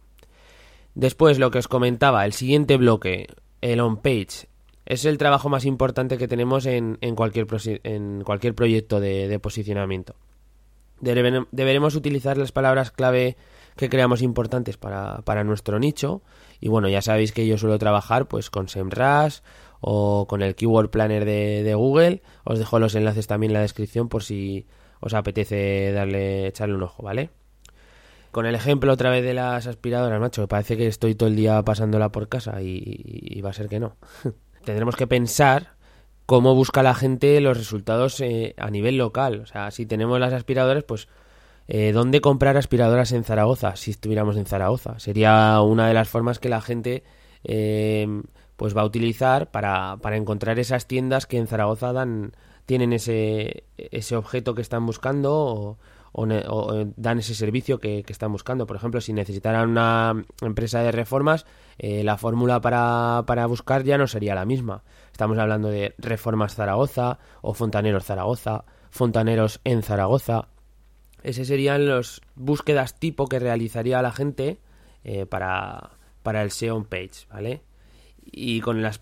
Después, 0.94 1.38
lo 1.38 1.50
que 1.50 1.58
os 1.58 1.68
comentaba, 1.68 2.24
el 2.24 2.32
siguiente 2.32 2.76
bloque, 2.76 3.26
el 3.60 3.80
on-page 3.80 4.48
es 4.90 5.04
el 5.04 5.18
trabajo 5.18 5.49
más 5.49 5.66
importante 5.66 6.18
que 6.18 6.26
tenemos 6.26 6.66
en, 6.66 6.99
en, 7.00 7.14
cualquier, 7.14 7.47
en 7.85 8.23
cualquier 8.25 8.56
proyecto 8.56 8.99
de, 8.99 9.38
posicionamiento. 9.38 10.16
deberemos 11.00 11.94
utilizar 11.94 12.37
las 12.37 12.50
palabras 12.50 12.90
clave 12.90 13.37
que 13.76 13.88
creamos 13.88 14.20
importantes 14.20 14.76
para, 14.76 15.18
para, 15.23 15.44
nuestro 15.44 15.78
nicho. 15.78 16.23
Y 16.59 16.70
bueno, 16.70 16.88
ya 16.88 17.02
sabéis 17.02 17.30
que 17.30 17.47
yo 17.47 17.56
suelo 17.56 17.78
trabajar 17.78 18.26
pues 18.26 18.50
con 18.50 18.68
SEMrush 18.68 19.38
o 19.80 20.26
con 20.26 20.42
el 20.42 20.56
Keyword 20.56 20.90
Planner 20.90 21.25
de, 21.25 21.62
de, 21.62 21.75
Google. 21.76 22.23
Os 22.42 22.59
dejo 22.59 22.80
los 22.80 22.97
enlaces 22.97 23.28
también 23.28 23.50
en 23.50 23.54
la 23.54 23.62
descripción 23.62 24.09
por 24.09 24.25
si 24.25 24.66
os 24.99 25.14
apetece 25.14 25.92
darle, 25.92 26.49
echarle 26.49 26.75
un 26.75 26.82
ojo, 26.82 27.04
¿vale? 27.04 27.30
Con 28.32 28.44
el 28.44 28.56
ejemplo 28.56 28.92
otra 28.92 29.11
vez 29.11 29.23
de 29.23 29.35
las 29.35 29.68
aspiradoras, 29.68 30.20
macho, 30.20 30.42
que 30.42 30.49
parece 30.49 30.76
que 30.76 30.88
estoy 30.88 31.14
todo 31.14 31.28
el 31.28 31.37
día 31.37 31.62
pasándola 31.62 32.11
por 32.11 32.28
casa 32.28 32.61
y, 32.61 32.82
y 33.04 33.40
va 33.40 33.50
a 33.50 33.52
ser 33.52 33.68
que 33.68 33.78
no. 33.78 33.97
tendremos 34.64 34.97
que 34.97 35.07
pensar 35.07 35.75
cómo 36.26 36.55
busca 36.55 36.83
la 36.83 36.95
gente 36.95 37.40
los 37.40 37.57
resultados 37.57 38.21
eh, 38.21 38.55
a 38.57 38.71
nivel 38.71 38.97
local. 38.97 39.40
O 39.40 39.47
sea, 39.47 39.71
si 39.71 39.87
tenemos 39.87 40.21
las 40.21 40.33
aspiradoras, 40.33 40.85
pues 40.85 41.09
eh, 41.67 41.93
¿dónde 41.93 42.21
comprar 42.21 42.57
aspiradoras 42.57 43.12
en 43.12 43.25
Zaragoza? 43.25 43.76
Si 43.76 43.90
estuviéramos 43.90 44.37
en 44.37 44.47
Zaragoza. 44.47 44.99
Sería 44.99 45.61
una 45.61 45.88
de 45.88 45.95
las 45.95 46.09
formas 46.09 46.38
que 46.38 46.49
la 46.49 46.61
gente 46.61 47.02
eh, 47.45 48.07
pues 48.57 48.76
va 48.76 48.83
a 48.83 48.85
utilizar 48.85 49.50
para, 49.50 49.97
para 50.02 50.17
encontrar 50.17 50.59
esas 50.59 50.87
tiendas 50.87 51.26
que 51.26 51.38
en 51.38 51.47
Zaragoza 51.47 51.93
dan, 51.93 52.33
tienen 52.67 52.93
ese, 52.93 53.64
ese 53.76 54.17
objeto 54.17 54.55
que 54.55 54.62
están 54.62 54.87
buscando 54.87 55.35
o, 55.35 55.79
o, 56.12 56.25
o 56.25 56.85
dan 56.97 57.19
ese 57.19 57.35
servicio 57.35 57.79
que, 57.79 58.02
que, 58.02 58.12
están 58.12 58.33
buscando. 58.33 58.67
Por 58.67 58.76
ejemplo, 58.76 59.00
si 59.00 59.12
necesitaran 59.12 59.71
una 59.71 60.25
empresa 60.40 60.83
de 60.83 60.93
reformas, 60.93 61.47
eh, 61.79 62.05
la 62.05 62.17
fórmula 62.17 62.61
para, 62.61 63.25
para, 63.26 63.47
buscar 63.47 63.85
ya 63.85 63.99
no 63.99 64.07
sería 64.07 64.35
la 64.35 64.45
misma. 64.45 64.83
Estamos 65.12 65.38
hablando 65.38 65.69
de 65.69 65.95
Reformas 65.99 66.55
Zaragoza 66.55 67.19
o 67.43 67.55
Fontaneros 67.55 68.05
Zaragoza, 68.05 68.64
Fontaneros 68.90 69.61
en 69.64 69.83
Zaragoza. 69.83 70.49
Ese 71.23 71.45
serían 71.45 71.87
las 71.87 72.21
búsquedas 72.35 72.99
tipo 72.99 73.26
que 73.26 73.38
realizaría 73.38 74.02
la 74.02 74.12
gente 74.12 74.59
eh, 75.05 75.26
para, 75.26 75.90
para 76.23 76.43
el 76.43 76.50
SEO 76.50 76.85
page, 76.85 77.26
¿vale? 77.31 77.62
Y 78.33 78.61
con, 78.61 78.83
las, 78.83 79.00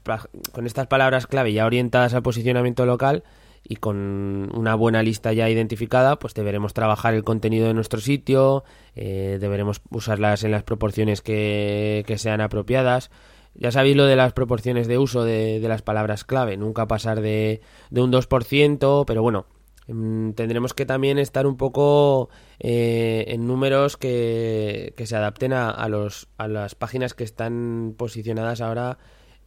con 0.52 0.66
estas 0.66 0.86
palabras 0.86 1.26
clave 1.26 1.52
ya 1.52 1.66
orientadas 1.66 2.14
al 2.14 2.22
posicionamiento 2.22 2.86
local, 2.86 3.24
y 3.64 3.76
con 3.76 4.50
una 4.54 4.74
buena 4.74 5.02
lista 5.02 5.32
ya 5.32 5.48
identificada, 5.48 6.18
pues 6.18 6.34
deberemos 6.34 6.74
trabajar 6.74 7.14
el 7.14 7.24
contenido 7.24 7.66
de 7.66 7.74
nuestro 7.74 8.00
sitio, 8.00 8.64
eh, 8.96 9.38
deberemos 9.40 9.80
usarlas 9.90 10.44
en 10.44 10.52
las 10.52 10.62
proporciones 10.62 11.22
que, 11.22 12.04
que, 12.06 12.18
sean 12.18 12.40
apropiadas. 12.40 13.10
Ya 13.54 13.72
sabéis 13.72 13.96
lo 13.96 14.06
de 14.06 14.16
las 14.16 14.32
proporciones 14.32 14.86
de 14.88 14.98
uso 14.98 15.24
de, 15.24 15.60
de 15.60 15.68
las 15.68 15.82
palabras 15.82 16.24
clave, 16.24 16.56
nunca 16.56 16.86
pasar 16.86 17.20
de, 17.20 17.60
de 17.90 18.00
un 18.00 18.12
2%, 18.12 19.04
pero 19.06 19.22
bueno, 19.22 19.46
mm, 19.88 20.30
tendremos 20.30 20.74
que 20.74 20.86
también 20.86 21.18
estar 21.18 21.46
un 21.46 21.56
poco 21.56 22.30
eh, 22.60 23.24
en 23.28 23.46
números 23.46 23.96
que, 23.96 24.94
que 24.96 25.06
se 25.06 25.16
adapten 25.16 25.52
a, 25.52 25.70
a, 25.70 25.88
los, 25.88 26.28
a 26.38 26.48
las 26.48 26.74
páginas 26.74 27.14
que 27.14 27.24
están 27.24 27.94
posicionadas 27.96 28.60
ahora 28.60 28.98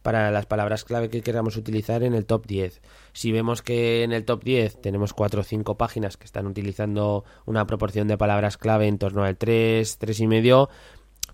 para 0.02 0.30
las 0.30 0.46
palabras 0.46 0.84
clave 0.84 1.08
que 1.08 1.22
queramos 1.22 1.56
utilizar 1.56 2.02
en 2.02 2.14
el 2.14 2.26
top 2.26 2.46
10. 2.46 2.80
Si 3.12 3.32
vemos 3.32 3.62
que 3.62 4.02
en 4.02 4.12
el 4.12 4.24
top 4.24 4.44
10 4.44 4.80
tenemos 4.80 5.14
4 5.14 5.40
o 5.40 5.44
5 5.44 5.76
páginas 5.76 6.16
que 6.16 6.24
están 6.24 6.46
utilizando 6.46 7.24
una 7.46 7.66
proporción 7.66 8.08
de 8.08 8.18
palabras 8.18 8.58
clave 8.58 8.88
en 8.88 8.98
torno 8.98 9.24
al 9.24 9.36
3, 9.36 10.00
3,5, 10.00 10.68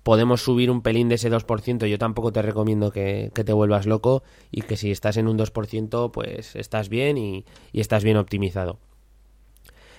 podemos 0.03 0.43
subir 0.43 0.71
un 0.71 0.83
pelín 0.83 1.09
de 1.09 1.17
ese 1.17 1.31
2%. 1.31 1.87
Yo 1.87 1.99
tampoco 1.99 2.33
te 2.33 2.43
recomiendo 2.43 2.91
que, 2.91 3.31
te 3.35 3.53
vuelvas 3.53 3.87
loco 3.87 4.23
y 4.51 4.63
que 4.63 4.77
si 4.77 4.91
estás 4.91 5.17
en 5.17 5.29
un 5.29 5.39
2%, 5.39 6.11
pues 6.11 6.57
estás 6.57 6.89
bien 6.89 7.19
y, 7.19 7.45
y 7.73 7.81
estás 7.81 8.05
bien 8.05 8.17
optimizado. 8.17 8.79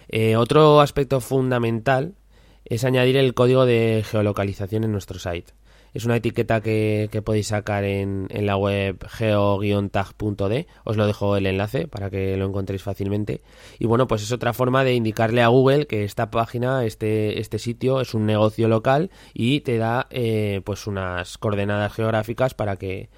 Eh, 0.08 0.36
otro 0.36 0.82
aspecto 0.82 1.22
fundamental 1.22 2.16
es 2.66 2.84
añadir 2.84 3.18
el 3.18 3.34
código 3.34 3.66
de 3.66 4.04
geolocalización 4.06 4.84
en 4.84 4.92
nuestro 4.92 5.20
site. 5.20 5.54
Es 5.94 6.06
una 6.06 6.18
etiqueta 6.18 6.62
que, 6.62 7.10
podéis 7.24 7.48
sacar 7.48 7.84
en, 7.84 8.28
la 8.32 8.56
web 8.58 9.04
geo-tag.d. 9.08 10.68
Os 10.84 10.98
lo 10.98 11.08
dejo 11.08 11.36
el 11.38 11.48
enlace 11.48 11.88
para 11.88 12.10
que 12.10 12.38
lo 12.38 12.46
encontréis 12.46 12.84
fácilmente. 12.84 13.42
Y 13.80 13.88
bueno, 13.88 14.08
pues 14.08 14.24
es 14.24 14.32
otra 14.32 14.54
forma 14.54 14.84
de 14.84 14.94
indicarle 14.94 15.42
a 15.42 15.48
Google 15.48 15.88
que 15.88 16.04
esta 16.04 16.32
página, 16.32 16.86
este, 16.86 17.40
este 17.40 17.60
sitio, 17.60 18.02
es 18.02 18.14
un 18.14 18.26
negocio 18.26 18.68
local 18.68 19.10
y 19.34 19.62
te 19.62 19.78
da 19.78 20.08
eh, 20.10 20.62
pues 20.64 20.88
unas 20.88 21.38
coordenadas 21.38 21.94
geográficas 21.94 22.54
para 22.54 22.76
que, 22.78 23.10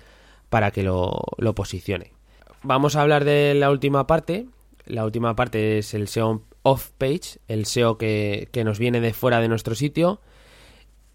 para 0.49 0.71
que 0.71 0.83
lo, 0.83 1.21
lo 1.37 1.55
posicione. 1.55 2.13
Vamos 2.63 2.95
a 2.95 3.01
hablar 3.01 3.25
de 3.25 3.53
la 3.55 3.71
última 3.71 4.07
parte. 4.07 4.47
La 4.85 5.05
última 5.05 5.35
parte 5.35 5.77
es 5.77 5.93
el 5.93 6.07
SEO 6.07 6.43
off-page, 6.63 7.39
el 7.47 7.65
SEO 7.65 7.97
que, 7.97 8.49
que 8.51 8.63
nos 8.63 8.79
viene 8.79 9.01
de 9.01 9.13
fuera 9.13 9.39
de 9.39 9.47
nuestro 9.47 9.75
sitio 9.75 10.21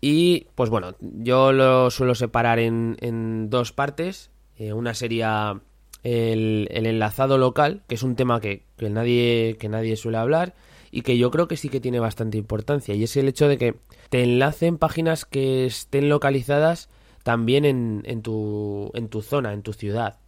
y 0.00 0.47
pues 0.55 0.71
bueno, 0.71 0.95
yo 1.00 1.53
lo 1.53 1.91
suelo 1.91 2.15
separar 2.15 2.59
en, 2.59 3.49
dos 3.50 3.73
partes. 3.73 4.31
Eh, 4.57 4.73
una 4.73 4.95
sería 4.95 5.61
el, 6.03 6.69
enlazado 6.71 7.38
local, 7.38 7.83
que 7.88 7.95
es 7.95 8.03
un 8.03 8.17
tema 8.17 8.41
que, 8.41 8.65
nadie, 8.79 9.57
que 9.59 9.69
nadie 9.69 9.97
suele 9.97 10.19
hablar 10.19 10.55
y 10.91 11.03
que 11.03 11.19
yo 11.19 11.31
creo 11.31 11.49
que 11.49 11.57
sí 11.57 11.69
que 11.69 11.81
tiene 11.81 12.00
bastante 12.00 12.38
importancia. 12.38 12.95
Y 12.95 13.05
es 13.05 13.17
el 13.17 13.29
hecho 13.29 13.49
de 13.49 13.59
que 13.59 13.75
te 14.09 14.23
enlacen 14.23 14.79
páginas 14.79 15.25
que 15.25 15.67
estén 15.67 16.09
localizadas 16.09 16.88
también 17.23 17.65
en, 17.65 18.03
en, 18.07 18.23
tu, 18.23 18.91
en 18.95 19.09
tu 19.09 19.23
zona, 19.23 19.53
en 19.53 19.62
tu 19.62 19.73
ciudad. 19.73 20.21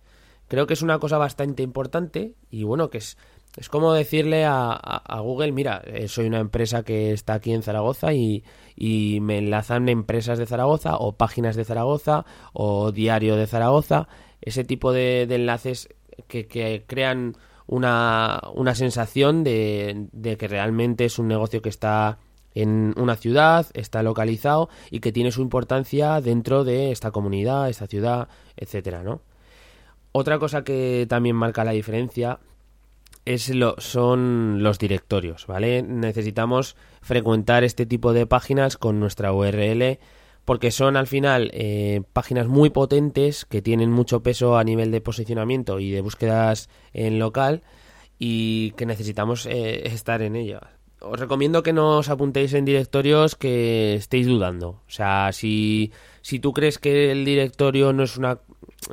Creo 0.49 0.67
que 0.67 0.75
es 0.75 0.83
una 0.83 0.99
cosa 0.99 1.19
bastante 1.19 1.63
importante 1.63 2.35
y 2.51 2.65
bueno, 2.65 2.91
que 2.91 2.99
es, 2.99 3.19
es 3.59 3.69
como 3.69 3.93
decirle 3.93 4.45
a, 4.45 5.21
Google, 5.21 5.50
mira, 5.50 5.83
eh, 5.85 6.07
soy 6.07 6.27
una 6.27 6.38
empresa 6.38 6.85
que 6.85 7.12
está 7.12 7.35
aquí 7.35 7.53
en 7.53 7.62
Zaragoza 7.62 8.12
y, 8.12 8.45
me 9.21 9.38
enlazan 9.38 9.88
empresas 9.88 10.38
de 10.38 10.47
Zaragoza 10.47 10.97
o 10.97 11.17
páginas 11.17 11.57
de 11.57 11.65
Zaragoza 11.65 12.25
o 12.53 12.93
diario 12.93 13.35
de 13.35 13.49
Zaragoza, 13.49 14.07
ese 14.41 14.62
tipo 14.62 14.93
de, 14.93 15.23
enlaces 15.23 15.88
que, 16.29 16.85
crean 16.87 17.37
una, 17.67 18.41
sensación 18.75 19.43
de, 19.43 20.07
de, 20.12 20.37
que 20.37 20.47
realmente 20.47 21.05
es 21.05 21.19
un 21.19 21.27
negocio 21.27 21.61
que 21.61 21.69
está 21.69 22.19
en 22.55 22.95
una 22.97 23.17
ciudad, 23.17 23.67
está 23.75 24.05
localizado 24.05 24.69
y 24.91 25.00
que 25.00 25.11
tiene 25.11 25.33
su 25.33 25.43
importancia 25.43 26.21
dentro 26.21 26.62
de 26.62 26.93
esta 26.93 27.11
comunidad, 27.11 27.69
esta 27.69 27.88
ciudad, 27.88 28.29
etcétera, 28.57 29.03
¿no? 29.03 29.21
Otra 30.12 30.38
cosa 30.38 30.62
que 30.62 31.07
también 31.09 31.37
marca 31.37 31.65
la 31.65 31.73
diferencia 31.73 32.38
es 33.35 33.50
lo, 33.50 33.75
son 33.78 34.62
los 34.62 34.78
directorios, 34.78 35.47
¿vale? 35.47 35.82
Necesitamos 35.82 36.76
frecuentar 37.02 37.62
este 37.62 37.85
tipo 37.85 38.14
de 38.14 38.26
páginas 38.26 38.78
con 38.78 39.00
nuestra 39.00 39.32
URL 39.32 39.99
porque 40.47 40.70
son 40.70 40.97
al 40.97 41.06
final 41.06 41.50
eh, 41.52 42.00
páginas 42.14 42.49
muy 42.49 42.70
potentes 42.70 43.44
que 43.44 43.61
tienen 43.61 43.90
mucho 43.90 44.23
peso 44.23 44.56
a 44.56 44.64
nivel 44.64 44.90
de 44.90 45.02
posicionamiento 45.02 45.78
y 45.78 45.90
de 45.90 46.00
búsquedas 46.00 46.70
en 46.94 47.18
local 47.18 47.62
y 48.18 48.70
que 48.73 48.87
necesitamos 48.87 49.44
eh, 49.44 49.87
estar 49.88 50.23
en 50.23 50.35
ellas. 50.35 50.62
Os 51.00 51.20
recomiendo 51.20 51.62
que 51.62 51.75
no 51.75 51.99
os 51.99 52.08
apuntéis 52.08 52.54
en 52.54 52.64
directorios 52.64 53.37
que 53.37 53.94
estéis 53.94 54.26
dudando. 54.26 54.68
O 54.68 54.90
sea, 54.90 55.32
si, 55.32 55.92
si 56.23 56.40
tú 56.40 56.54
crees 56.54 56.78
que 56.78 57.12
el 57.12 57.26
directorio 57.26 57.92
no 57.92 58.04
es 58.04 58.16
una 58.16 58.40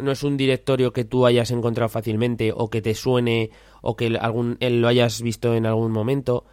no 0.01 0.11
es 0.11 0.23
un 0.23 0.35
directorio 0.35 0.91
que 0.93 1.05
tú 1.05 1.25
hayas 1.25 1.51
encontrado 1.51 1.89
fácilmente 1.89 2.51
o 2.55 2.69
que 2.69 2.81
te 2.81 2.95
suene 2.95 3.51
o 3.85 3.95
que 3.95 4.17
algún, 4.19 4.57
lo 4.59 4.87
hayas 4.87 5.21
visto 5.21 5.53
en 5.53 5.65
algún 5.65 5.91
momento, 5.91 6.43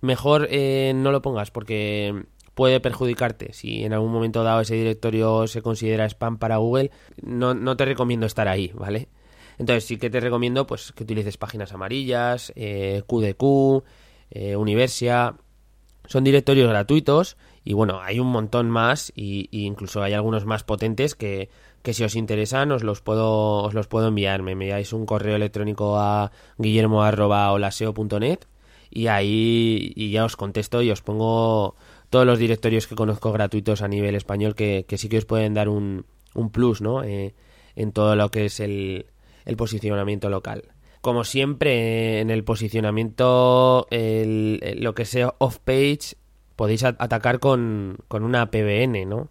mejor 0.00 0.48
eh, 0.50 0.92
no 0.94 1.12
lo 1.12 1.22
pongas 1.22 1.50
porque 1.50 2.24
puede 2.54 2.80
perjudicarte. 2.80 3.52
Si 3.52 3.84
en 3.84 3.92
algún 3.92 4.10
momento 4.10 4.42
dado 4.42 4.62
ese 4.62 4.74
directorio 4.74 5.46
se 5.46 5.62
considera 5.62 6.06
spam 6.06 6.38
para 6.38 6.56
Google, 6.56 6.90
no, 7.22 7.54
no 7.54 7.76
te 7.76 7.84
recomiendo 7.84 8.26
estar 8.26 8.48
ahí, 8.48 8.72
¿vale? 8.74 9.08
Entonces 9.58 9.84
sí 9.84 9.98
que 9.98 10.08
te 10.08 10.20
recomiendo 10.20 10.66
pues 10.66 10.92
que 10.92 11.04
utilices 11.04 11.36
páginas 11.36 11.72
amarillas, 11.72 12.52
eh, 12.56 13.02
QDQ, 13.06 13.84
eh, 14.30 14.56
Universia. 14.56 15.36
Son 16.06 16.24
directorios 16.24 16.70
gratuitos 16.70 17.36
y 17.64 17.74
bueno, 17.74 18.00
hay 18.00 18.18
un 18.18 18.28
montón 18.28 18.70
más 18.70 19.12
y, 19.14 19.48
incluso 19.52 20.02
hay 20.02 20.14
algunos 20.14 20.46
más 20.46 20.64
potentes 20.64 21.14
que, 21.14 21.50
que 21.82 21.94
si 21.94 22.04
os 22.04 22.16
interesan 22.16 22.72
os 22.72 22.82
los 22.82 23.00
puedo, 23.00 23.62
os 23.62 23.74
los 23.74 23.86
puedo 23.86 24.08
enviar. 24.08 24.42
Me 24.42 24.52
enviáis 24.52 24.92
un 24.92 25.06
correo 25.06 25.36
electrónico 25.36 25.98
a 25.98 26.32
guillermo.olaseo.net 26.58 28.40
y 28.90 29.06
ahí 29.08 29.92
y 29.94 30.10
ya 30.10 30.24
os 30.24 30.36
contesto 30.36 30.82
y 30.82 30.90
os 30.90 31.02
pongo 31.02 31.76
todos 32.10 32.26
los 32.26 32.38
directorios 32.38 32.86
que 32.86 32.94
conozco 32.94 33.32
gratuitos 33.32 33.82
a 33.82 33.88
nivel 33.88 34.14
español 34.14 34.54
que, 34.54 34.84
sí 34.96 35.08
que 35.08 35.18
os 35.18 35.26
pueden 35.26 35.54
dar 35.54 35.68
un, 35.68 36.06
un 36.34 36.50
plus 36.50 36.80
¿no? 36.80 37.04
Eh, 37.04 37.34
en 37.76 37.92
todo 37.92 38.16
lo 38.16 38.30
que 38.30 38.46
es 38.46 38.60
el, 38.60 39.06
el 39.44 39.56
posicionamiento 39.56 40.30
local. 40.30 40.64
Como 41.00 41.24
siempre, 41.24 42.20
en 42.20 42.30
el 42.30 42.42
posicionamiento, 42.42 43.86
lo 43.90 44.94
que 44.94 45.04
sea 45.04 45.34
off-page, 45.38 46.16
podéis 46.56 46.82
atacar 46.82 47.38
con, 47.38 47.98
con 48.08 48.24
una 48.24 48.50
PBN, 48.50 49.08
¿no? 49.08 49.30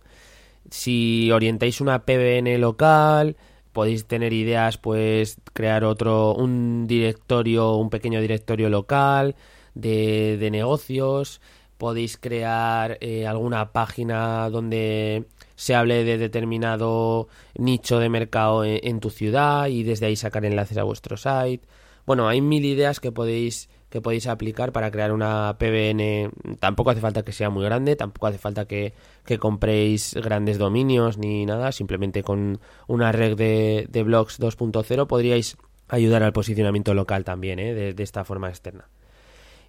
Si 0.69 1.31
orientáis 1.31 1.81
una 1.81 2.05
PBN 2.05 2.57
local, 2.59 3.37
podéis 3.73 4.05
tener 4.07 4.33
ideas, 4.33 4.77
pues 4.77 5.37
crear 5.53 5.83
otro, 5.83 6.33
un 6.33 6.87
directorio, 6.87 7.75
un 7.75 7.89
pequeño 7.89 8.21
directorio 8.21 8.69
local 8.69 9.35
de, 9.75 10.37
de 10.37 10.51
negocios, 10.51 11.41
podéis 11.77 12.17
crear 12.17 12.97
eh, 13.01 13.27
alguna 13.27 13.71
página 13.71 14.49
donde 14.49 15.25
se 15.55 15.75
hable 15.75 16.03
de 16.03 16.17
determinado 16.17 17.27
nicho 17.55 17.99
de 17.99 18.09
mercado 18.09 18.65
en, 18.65 18.79
en, 18.83 18.99
tu 18.99 19.09
ciudad 19.09 19.67
y 19.67 19.83
desde 19.83 20.07
ahí 20.07 20.15
sacar 20.15 20.45
enlaces 20.45 20.77
a 20.77 20.83
vuestro 20.83 21.17
site. 21.17 21.61
Bueno, 22.05 22.27
hay 22.27 22.41
mil 22.41 22.65
ideas 22.65 22.99
que 22.99 23.11
podéis 23.11 23.69
que 23.89 24.01
podéis 24.01 24.27
aplicar 24.27 24.71
para 24.71 24.91
crear 24.91 25.11
una 25.11 25.57
PBN. 25.57 26.31
Tampoco 26.59 26.91
hace 26.91 27.01
falta 27.01 27.23
que 27.23 27.31
sea 27.31 27.49
muy 27.49 27.63
grande, 27.63 27.95
tampoco 27.95 28.27
hace 28.27 28.37
falta 28.37 28.65
que, 28.65 28.93
compréis 29.39 30.13
grandes 30.15 30.57
dominios 30.57 31.17
ni 31.17 31.45
nada, 31.45 31.71
simplemente 31.71 32.23
con 32.23 32.59
una 32.87 33.11
red 33.11 33.35
de, 33.35 33.87
de 33.89 34.03
blogs 34.03 34.39
2.0 34.39 35.07
podríais 35.07 35.57
ayudar 35.87 36.23
al 36.23 36.33
posicionamiento 36.33 36.93
local 36.93 37.23
también, 37.23 37.59
¿eh? 37.59 37.93
de 37.93 38.03
esta 38.03 38.25
forma 38.25 38.49
externa. 38.49 38.89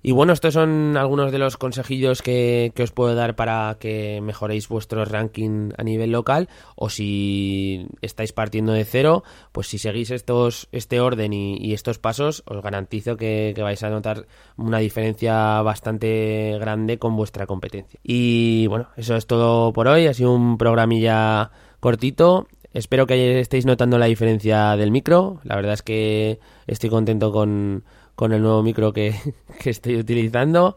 Y 0.02 0.12
bueno, 0.12 0.32
estos 0.32 0.54
son 0.54 0.96
algunos 0.96 1.32
de 1.32 1.38
los 1.38 1.56
consejillos 1.56 2.22
que, 2.22 2.72
os 2.80 2.92
puedo 2.92 3.14
dar 3.14 3.34
para 3.34 3.76
que 3.80 4.20
mejoréis 4.22 4.68
vuestro 4.68 5.04
ranking 5.04 5.70
a 5.76 5.82
nivel 5.82 6.12
local 6.12 6.48
o 6.76 6.88
si 6.88 7.86
estáis 8.00 8.32
partiendo 8.32 8.72
de 8.72 8.84
cero, 8.84 9.24
pues 9.52 9.66
si 9.66 9.78
seguís 9.78 10.10
estos, 10.10 10.68
este 10.72 11.00
orden 11.00 11.32
y, 11.32 11.72
estos 11.72 11.98
pasos, 11.98 12.42
os 12.46 12.62
garantizo 12.62 13.16
que, 13.16 13.54
vais 13.58 13.82
a 13.82 13.90
notar 13.90 14.26
una 14.56 14.78
diferencia 14.78 15.60
bastante 15.62 16.56
grande 16.60 16.98
con 16.98 17.16
vuestra 17.16 17.46
competencia. 17.46 17.98
Y 18.02 18.66
bueno, 18.68 18.88
eso 18.96 19.16
es 19.16 19.26
todo 19.26 19.72
por 19.72 19.88
hoy, 19.88 20.06
ha 20.06 20.14
sido 20.14 20.32
un 20.32 20.58
programilla 20.58 21.50
cortito. 21.80 22.46
Espero 22.72 23.06
que 23.06 23.40
estéis 23.40 23.66
notando 23.66 23.98
la 23.98 24.06
diferencia 24.06 24.76
del 24.76 24.90
micro. 24.90 25.40
La 25.42 25.56
verdad 25.56 25.72
es 25.72 25.82
que 25.82 26.38
estoy 26.66 26.90
contento 26.90 27.32
con, 27.32 27.82
con 28.18 28.32
el 28.32 28.42
nuevo 28.42 28.64
micro 28.64 28.92
que, 28.92 29.14
estoy 29.64 29.96
utilizando. 29.96 30.76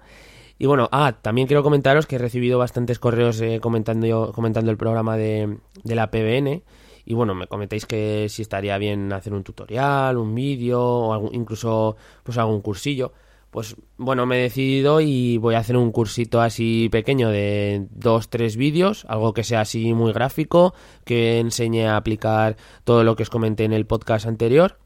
Y 0.60 0.68
bueno, 0.68 0.88
ah, 0.92 1.18
también 1.24 1.48
quiero 1.48 1.64
comentaros 1.64 2.06
que 2.06 2.18
he 2.18 2.20
recibido 2.20 2.60
bastantes 2.60 3.00
correos 3.00 3.42
eh, 3.42 3.60
comentando, 3.60 4.32
comentando 4.32 4.70
el 4.70 4.78
programa 4.78 5.18
de, 5.18 5.58
de 5.84 5.96
la 5.96 6.12
PBN. 6.12 6.62
Y 7.04 7.14
bueno, 7.16 7.34
me 7.34 7.48
comentáis 7.48 7.88
que 7.88 8.28
si 8.30 8.44
estaría 8.44 8.78
bien 8.78 9.12
hacer 9.12 9.34
un 9.34 9.44
tutorial, 9.44 10.18
un 10.18 10.36
vídeo 10.36 10.80
o 10.84 11.32
incluso 11.34 11.98
pues 12.22 12.38
algún 12.38 12.62
cursillo. 12.62 13.12
Pues 13.50 13.76
bueno, 13.98 14.28
me 14.28 14.38
he 14.38 14.44
decidido 14.44 15.02
y 15.02 15.40
voy 15.40 15.56
a 15.56 15.60
hacer 15.60 15.78
un 15.78 15.92
cursito 15.92 16.42
así 16.42 16.90
pequeño 16.92 17.30
de 17.30 17.88
dos, 17.90 18.30
tres 18.30 18.56
vídeos, 18.56 19.04
algo 19.10 19.34
que 19.34 19.44
sea 19.44 19.62
así 19.62 19.96
muy 19.96 20.14
gráfico, 20.14 20.76
que 21.06 21.40
enseñe 21.40 21.88
a 21.88 21.98
aplicar 21.98 22.56
todo 22.84 23.04
lo 23.04 23.16
que 23.16 23.24
os 23.24 23.32
comenté 23.32 23.64
en 23.64 23.74
el 23.74 23.88
podcast 23.88 24.28
anterior. 24.28 24.78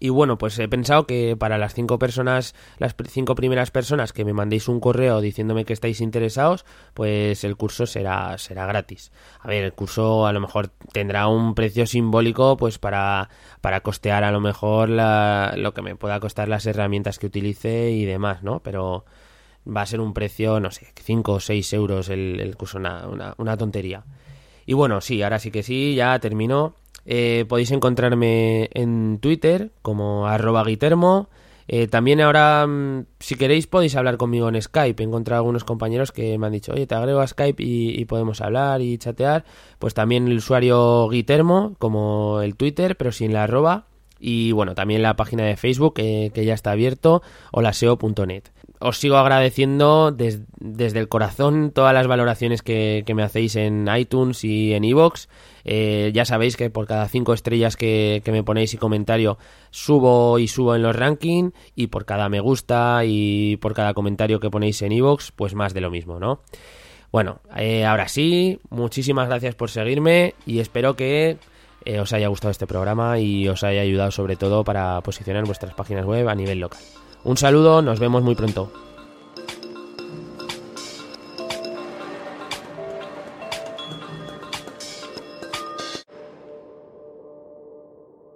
Y 0.00 0.10
bueno, 0.10 0.38
pues 0.38 0.58
he 0.58 0.68
pensado 0.68 1.06
que 1.06 1.36
para 1.36 1.58
las 1.58 1.74
cinco 1.74 1.98
personas, 1.98 2.54
las 2.78 2.94
cinco 3.08 3.34
primeras 3.34 3.70
personas 3.70 4.12
que 4.12 4.24
me 4.24 4.32
mandéis 4.32 4.68
un 4.68 4.80
correo 4.80 5.20
diciéndome 5.20 5.64
que 5.64 5.72
estáis 5.72 6.00
interesados, 6.00 6.64
pues 6.94 7.42
el 7.42 7.56
curso 7.56 7.86
será, 7.86 8.36
será 8.38 8.66
gratis. 8.66 9.10
A 9.40 9.48
ver, 9.48 9.64
el 9.64 9.72
curso 9.72 10.26
a 10.26 10.32
lo 10.32 10.40
mejor 10.40 10.68
tendrá 10.92 11.26
un 11.26 11.54
precio 11.54 11.86
simbólico, 11.86 12.56
pues 12.56 12.78
para, 12.78 13.28
para 13.60 13.80
costear 13.80 14.22
a 14.24 14.30
lo 14.30 14.40
mejor 14.40 14.88
lo 14.90 15.74
que 15.74 15.82
me 15.82 15.96
pueda 15.96 16.20
costar 16.20 16.48
las 16.48 16.66
herramientas 16.66 17.18
que 17.18 17.26
utilice 17.26 17.90
y 17.90 18.04
demás, 18.04 18.42
¿no? 18.42 18.60
Pero 18.60 19.04
va 19.66 19.82
a 19.82 19.86
ser 19.86 20.00
un 20.00 20.14
precio, 20.14 20.60
no 20.60 20.70
sé, 20.70 20.92
5 21.02 21.32
o 21.32 21.40
6 21.40 21.72
euros 21.72 22.08
el, 22.08 22.40
el 22.40 22.56
curso, 22.56 22.78
una, 22.78 23.08
una, 23.08 23.34
una 23.36 23.56
tontería. 23.56 24.04
Y 24.64 24.74
bueno, 24.74 25.00
sí, 25.00 25.22
ahora 25.22 25.38
sí 25.38 25.50
que 25.50 25.62
sí, 25.62 25.94
ya 25.94 26.18
termino. 26.18 26.74
Eh, 27.10 27.46
podéis 27.48 27.70
encontrarme 27.70 28.68
en 28.74 29.18
Twitter 29.18 29.72
como 29.80 30.28
arroba 30.28 30.62
guitermo, 30.62 31.30
Eh, 31.70 31.86
también 31.86 32.22
ahora, 32.22 32.66
mm, 32.66 33.04
si 33.20 33.34
queréis, 33.34 33.66
podéis 33.66 33.94
hablar 33.94 34.16
conmigo 34.16 34.48
en 34.48 34.60
Skype. 34.60 35.02
He 35.02 35.06
encontrado 35.06 35.40
algunos 35.40 35.64
compañeros 35.64 36.12
que 36.12 36.38
me 36.38 36.46
han 36.46 36.52
dicho, 36.54 36.72
oye, 36.72 36.86
te 36.86 36.94
agrego 36.94 37.20
a 37.20 37.26
Skype 37.26 37.62
y, 37.62 38.04
podemos 38.06 38.40
hablar 38.40 38.80
y 38.80 38.96
chatear. 38.96 39.44
Pues 39.78 39.92
también 39.92 40.28
el 40.28 40.38
usuario 40.38 41.08
Guitermo, 41.10 41.74
como 41.78 42.40
el 42.40 42.56
Twitter, 42.56 42.96
pero 42.96 43.12
sin 43.12 43.34
la 43.34 43.44
arroba. 43.44 43.84
Y 44.18 44.52
bueno, 44.52 44.74
también 44.74 45.02
la 45.02 45.16
página 45.16 45.44
de 45.44 45.58
Facebook 45.58 45.94
que 45.94 46.32
ya 46.34 46.54
está 46.54 46.70
abierto, 46.70 47.22
holaseo.net 47.52 48.44
os 48.80 48.98
sigo 48.98 49.16
agradeciendo 49.16 50.12
desde 50.12 50.44
el 50.86 51.08
corazón 51.08 51.72
todas 51.72 51.92
las 51.92 52.06
valoraciones 52.06 52.62
que, 52.62 53.04
me 53.14 53.22
hacéis 53.22 53.56
en 53.56 53.88
iTunes 53.94 54.44
y 54.44 54.74
en 54.74 54.84
iVoox. 54.84 55.26
Eh, 55.64 56.10
ya 56.14 56.24
sabéis 56.24 56.56
que 56.56 56.70
por 56.70 56.86
cada 56.86 57.08
cinco 57.08 57.34
estrellas 57.34 57.76
que, 57.76 58.22
me 58.26 58.42
ponéis 58.42 58.74
y 58.74 58.78
comentario 58.78 59.38
subo 59.70 60.38
y 60.38 60.48
subo 60.48 60.74
en 60.74 60.82
los 60.82 60.96
rankings 60.96 61.52
y 61.74 61.88
por 61.88 62.04
cada 62.04 62.28
me 62.28 62.40
gusta 62.40 63.02
y 63.04 63.56
por 63.56 63.74
cada 63.74 63.94
comentario 63.94 64.40
que 64.40 64.50
ponéis 64.50 64.80
en 64.82 64.92
iVoox 64.92 65.32
pues 65.32 65.54
más 65.54 65.74
de 65.74 65.80
lo 65.80 65.90
mismo, 65.90 66.18
¿no? 66.18 66.40
Bueno, 67.10 67.40
eh, 67.56 67.84
ahora 67.84 68.08
sí, 68.08 68.60
muchísimas 68.70 69.28
gracias 69.28 69.54
por 69.54 69.70
seguirme 69.70 70.34
y 70.46 70.60
espero 70.60 70.94
que 70.94 71.38
eh, 71.84 72.00
os 72.00 72.12
haya 72.12 72.28
gustado 72.28 72.50
este 72.50 72.66
programa 72.66 73.18
y 73.18 73.48
os 73.48 73.64
haya 73.64 73.80
ayudado 73.80 74.10
sobre 74.10 74.36
todo 74.36 74.64
para 74.64 75.00
posicionar 75.00 75.44
vuestras 75.44 75.74
páginas 75.74 76.04
web 76.04 76.28
a 76.28 76.34
nivel 76.34 76.60
local. 76.60 76.80
Un 77.24 77.36
saludo, 77.36 77.82
nos 77.82 77.98
vemos 77.98 78.22
muy 78.22 78.34
pronto. 78.34 78.87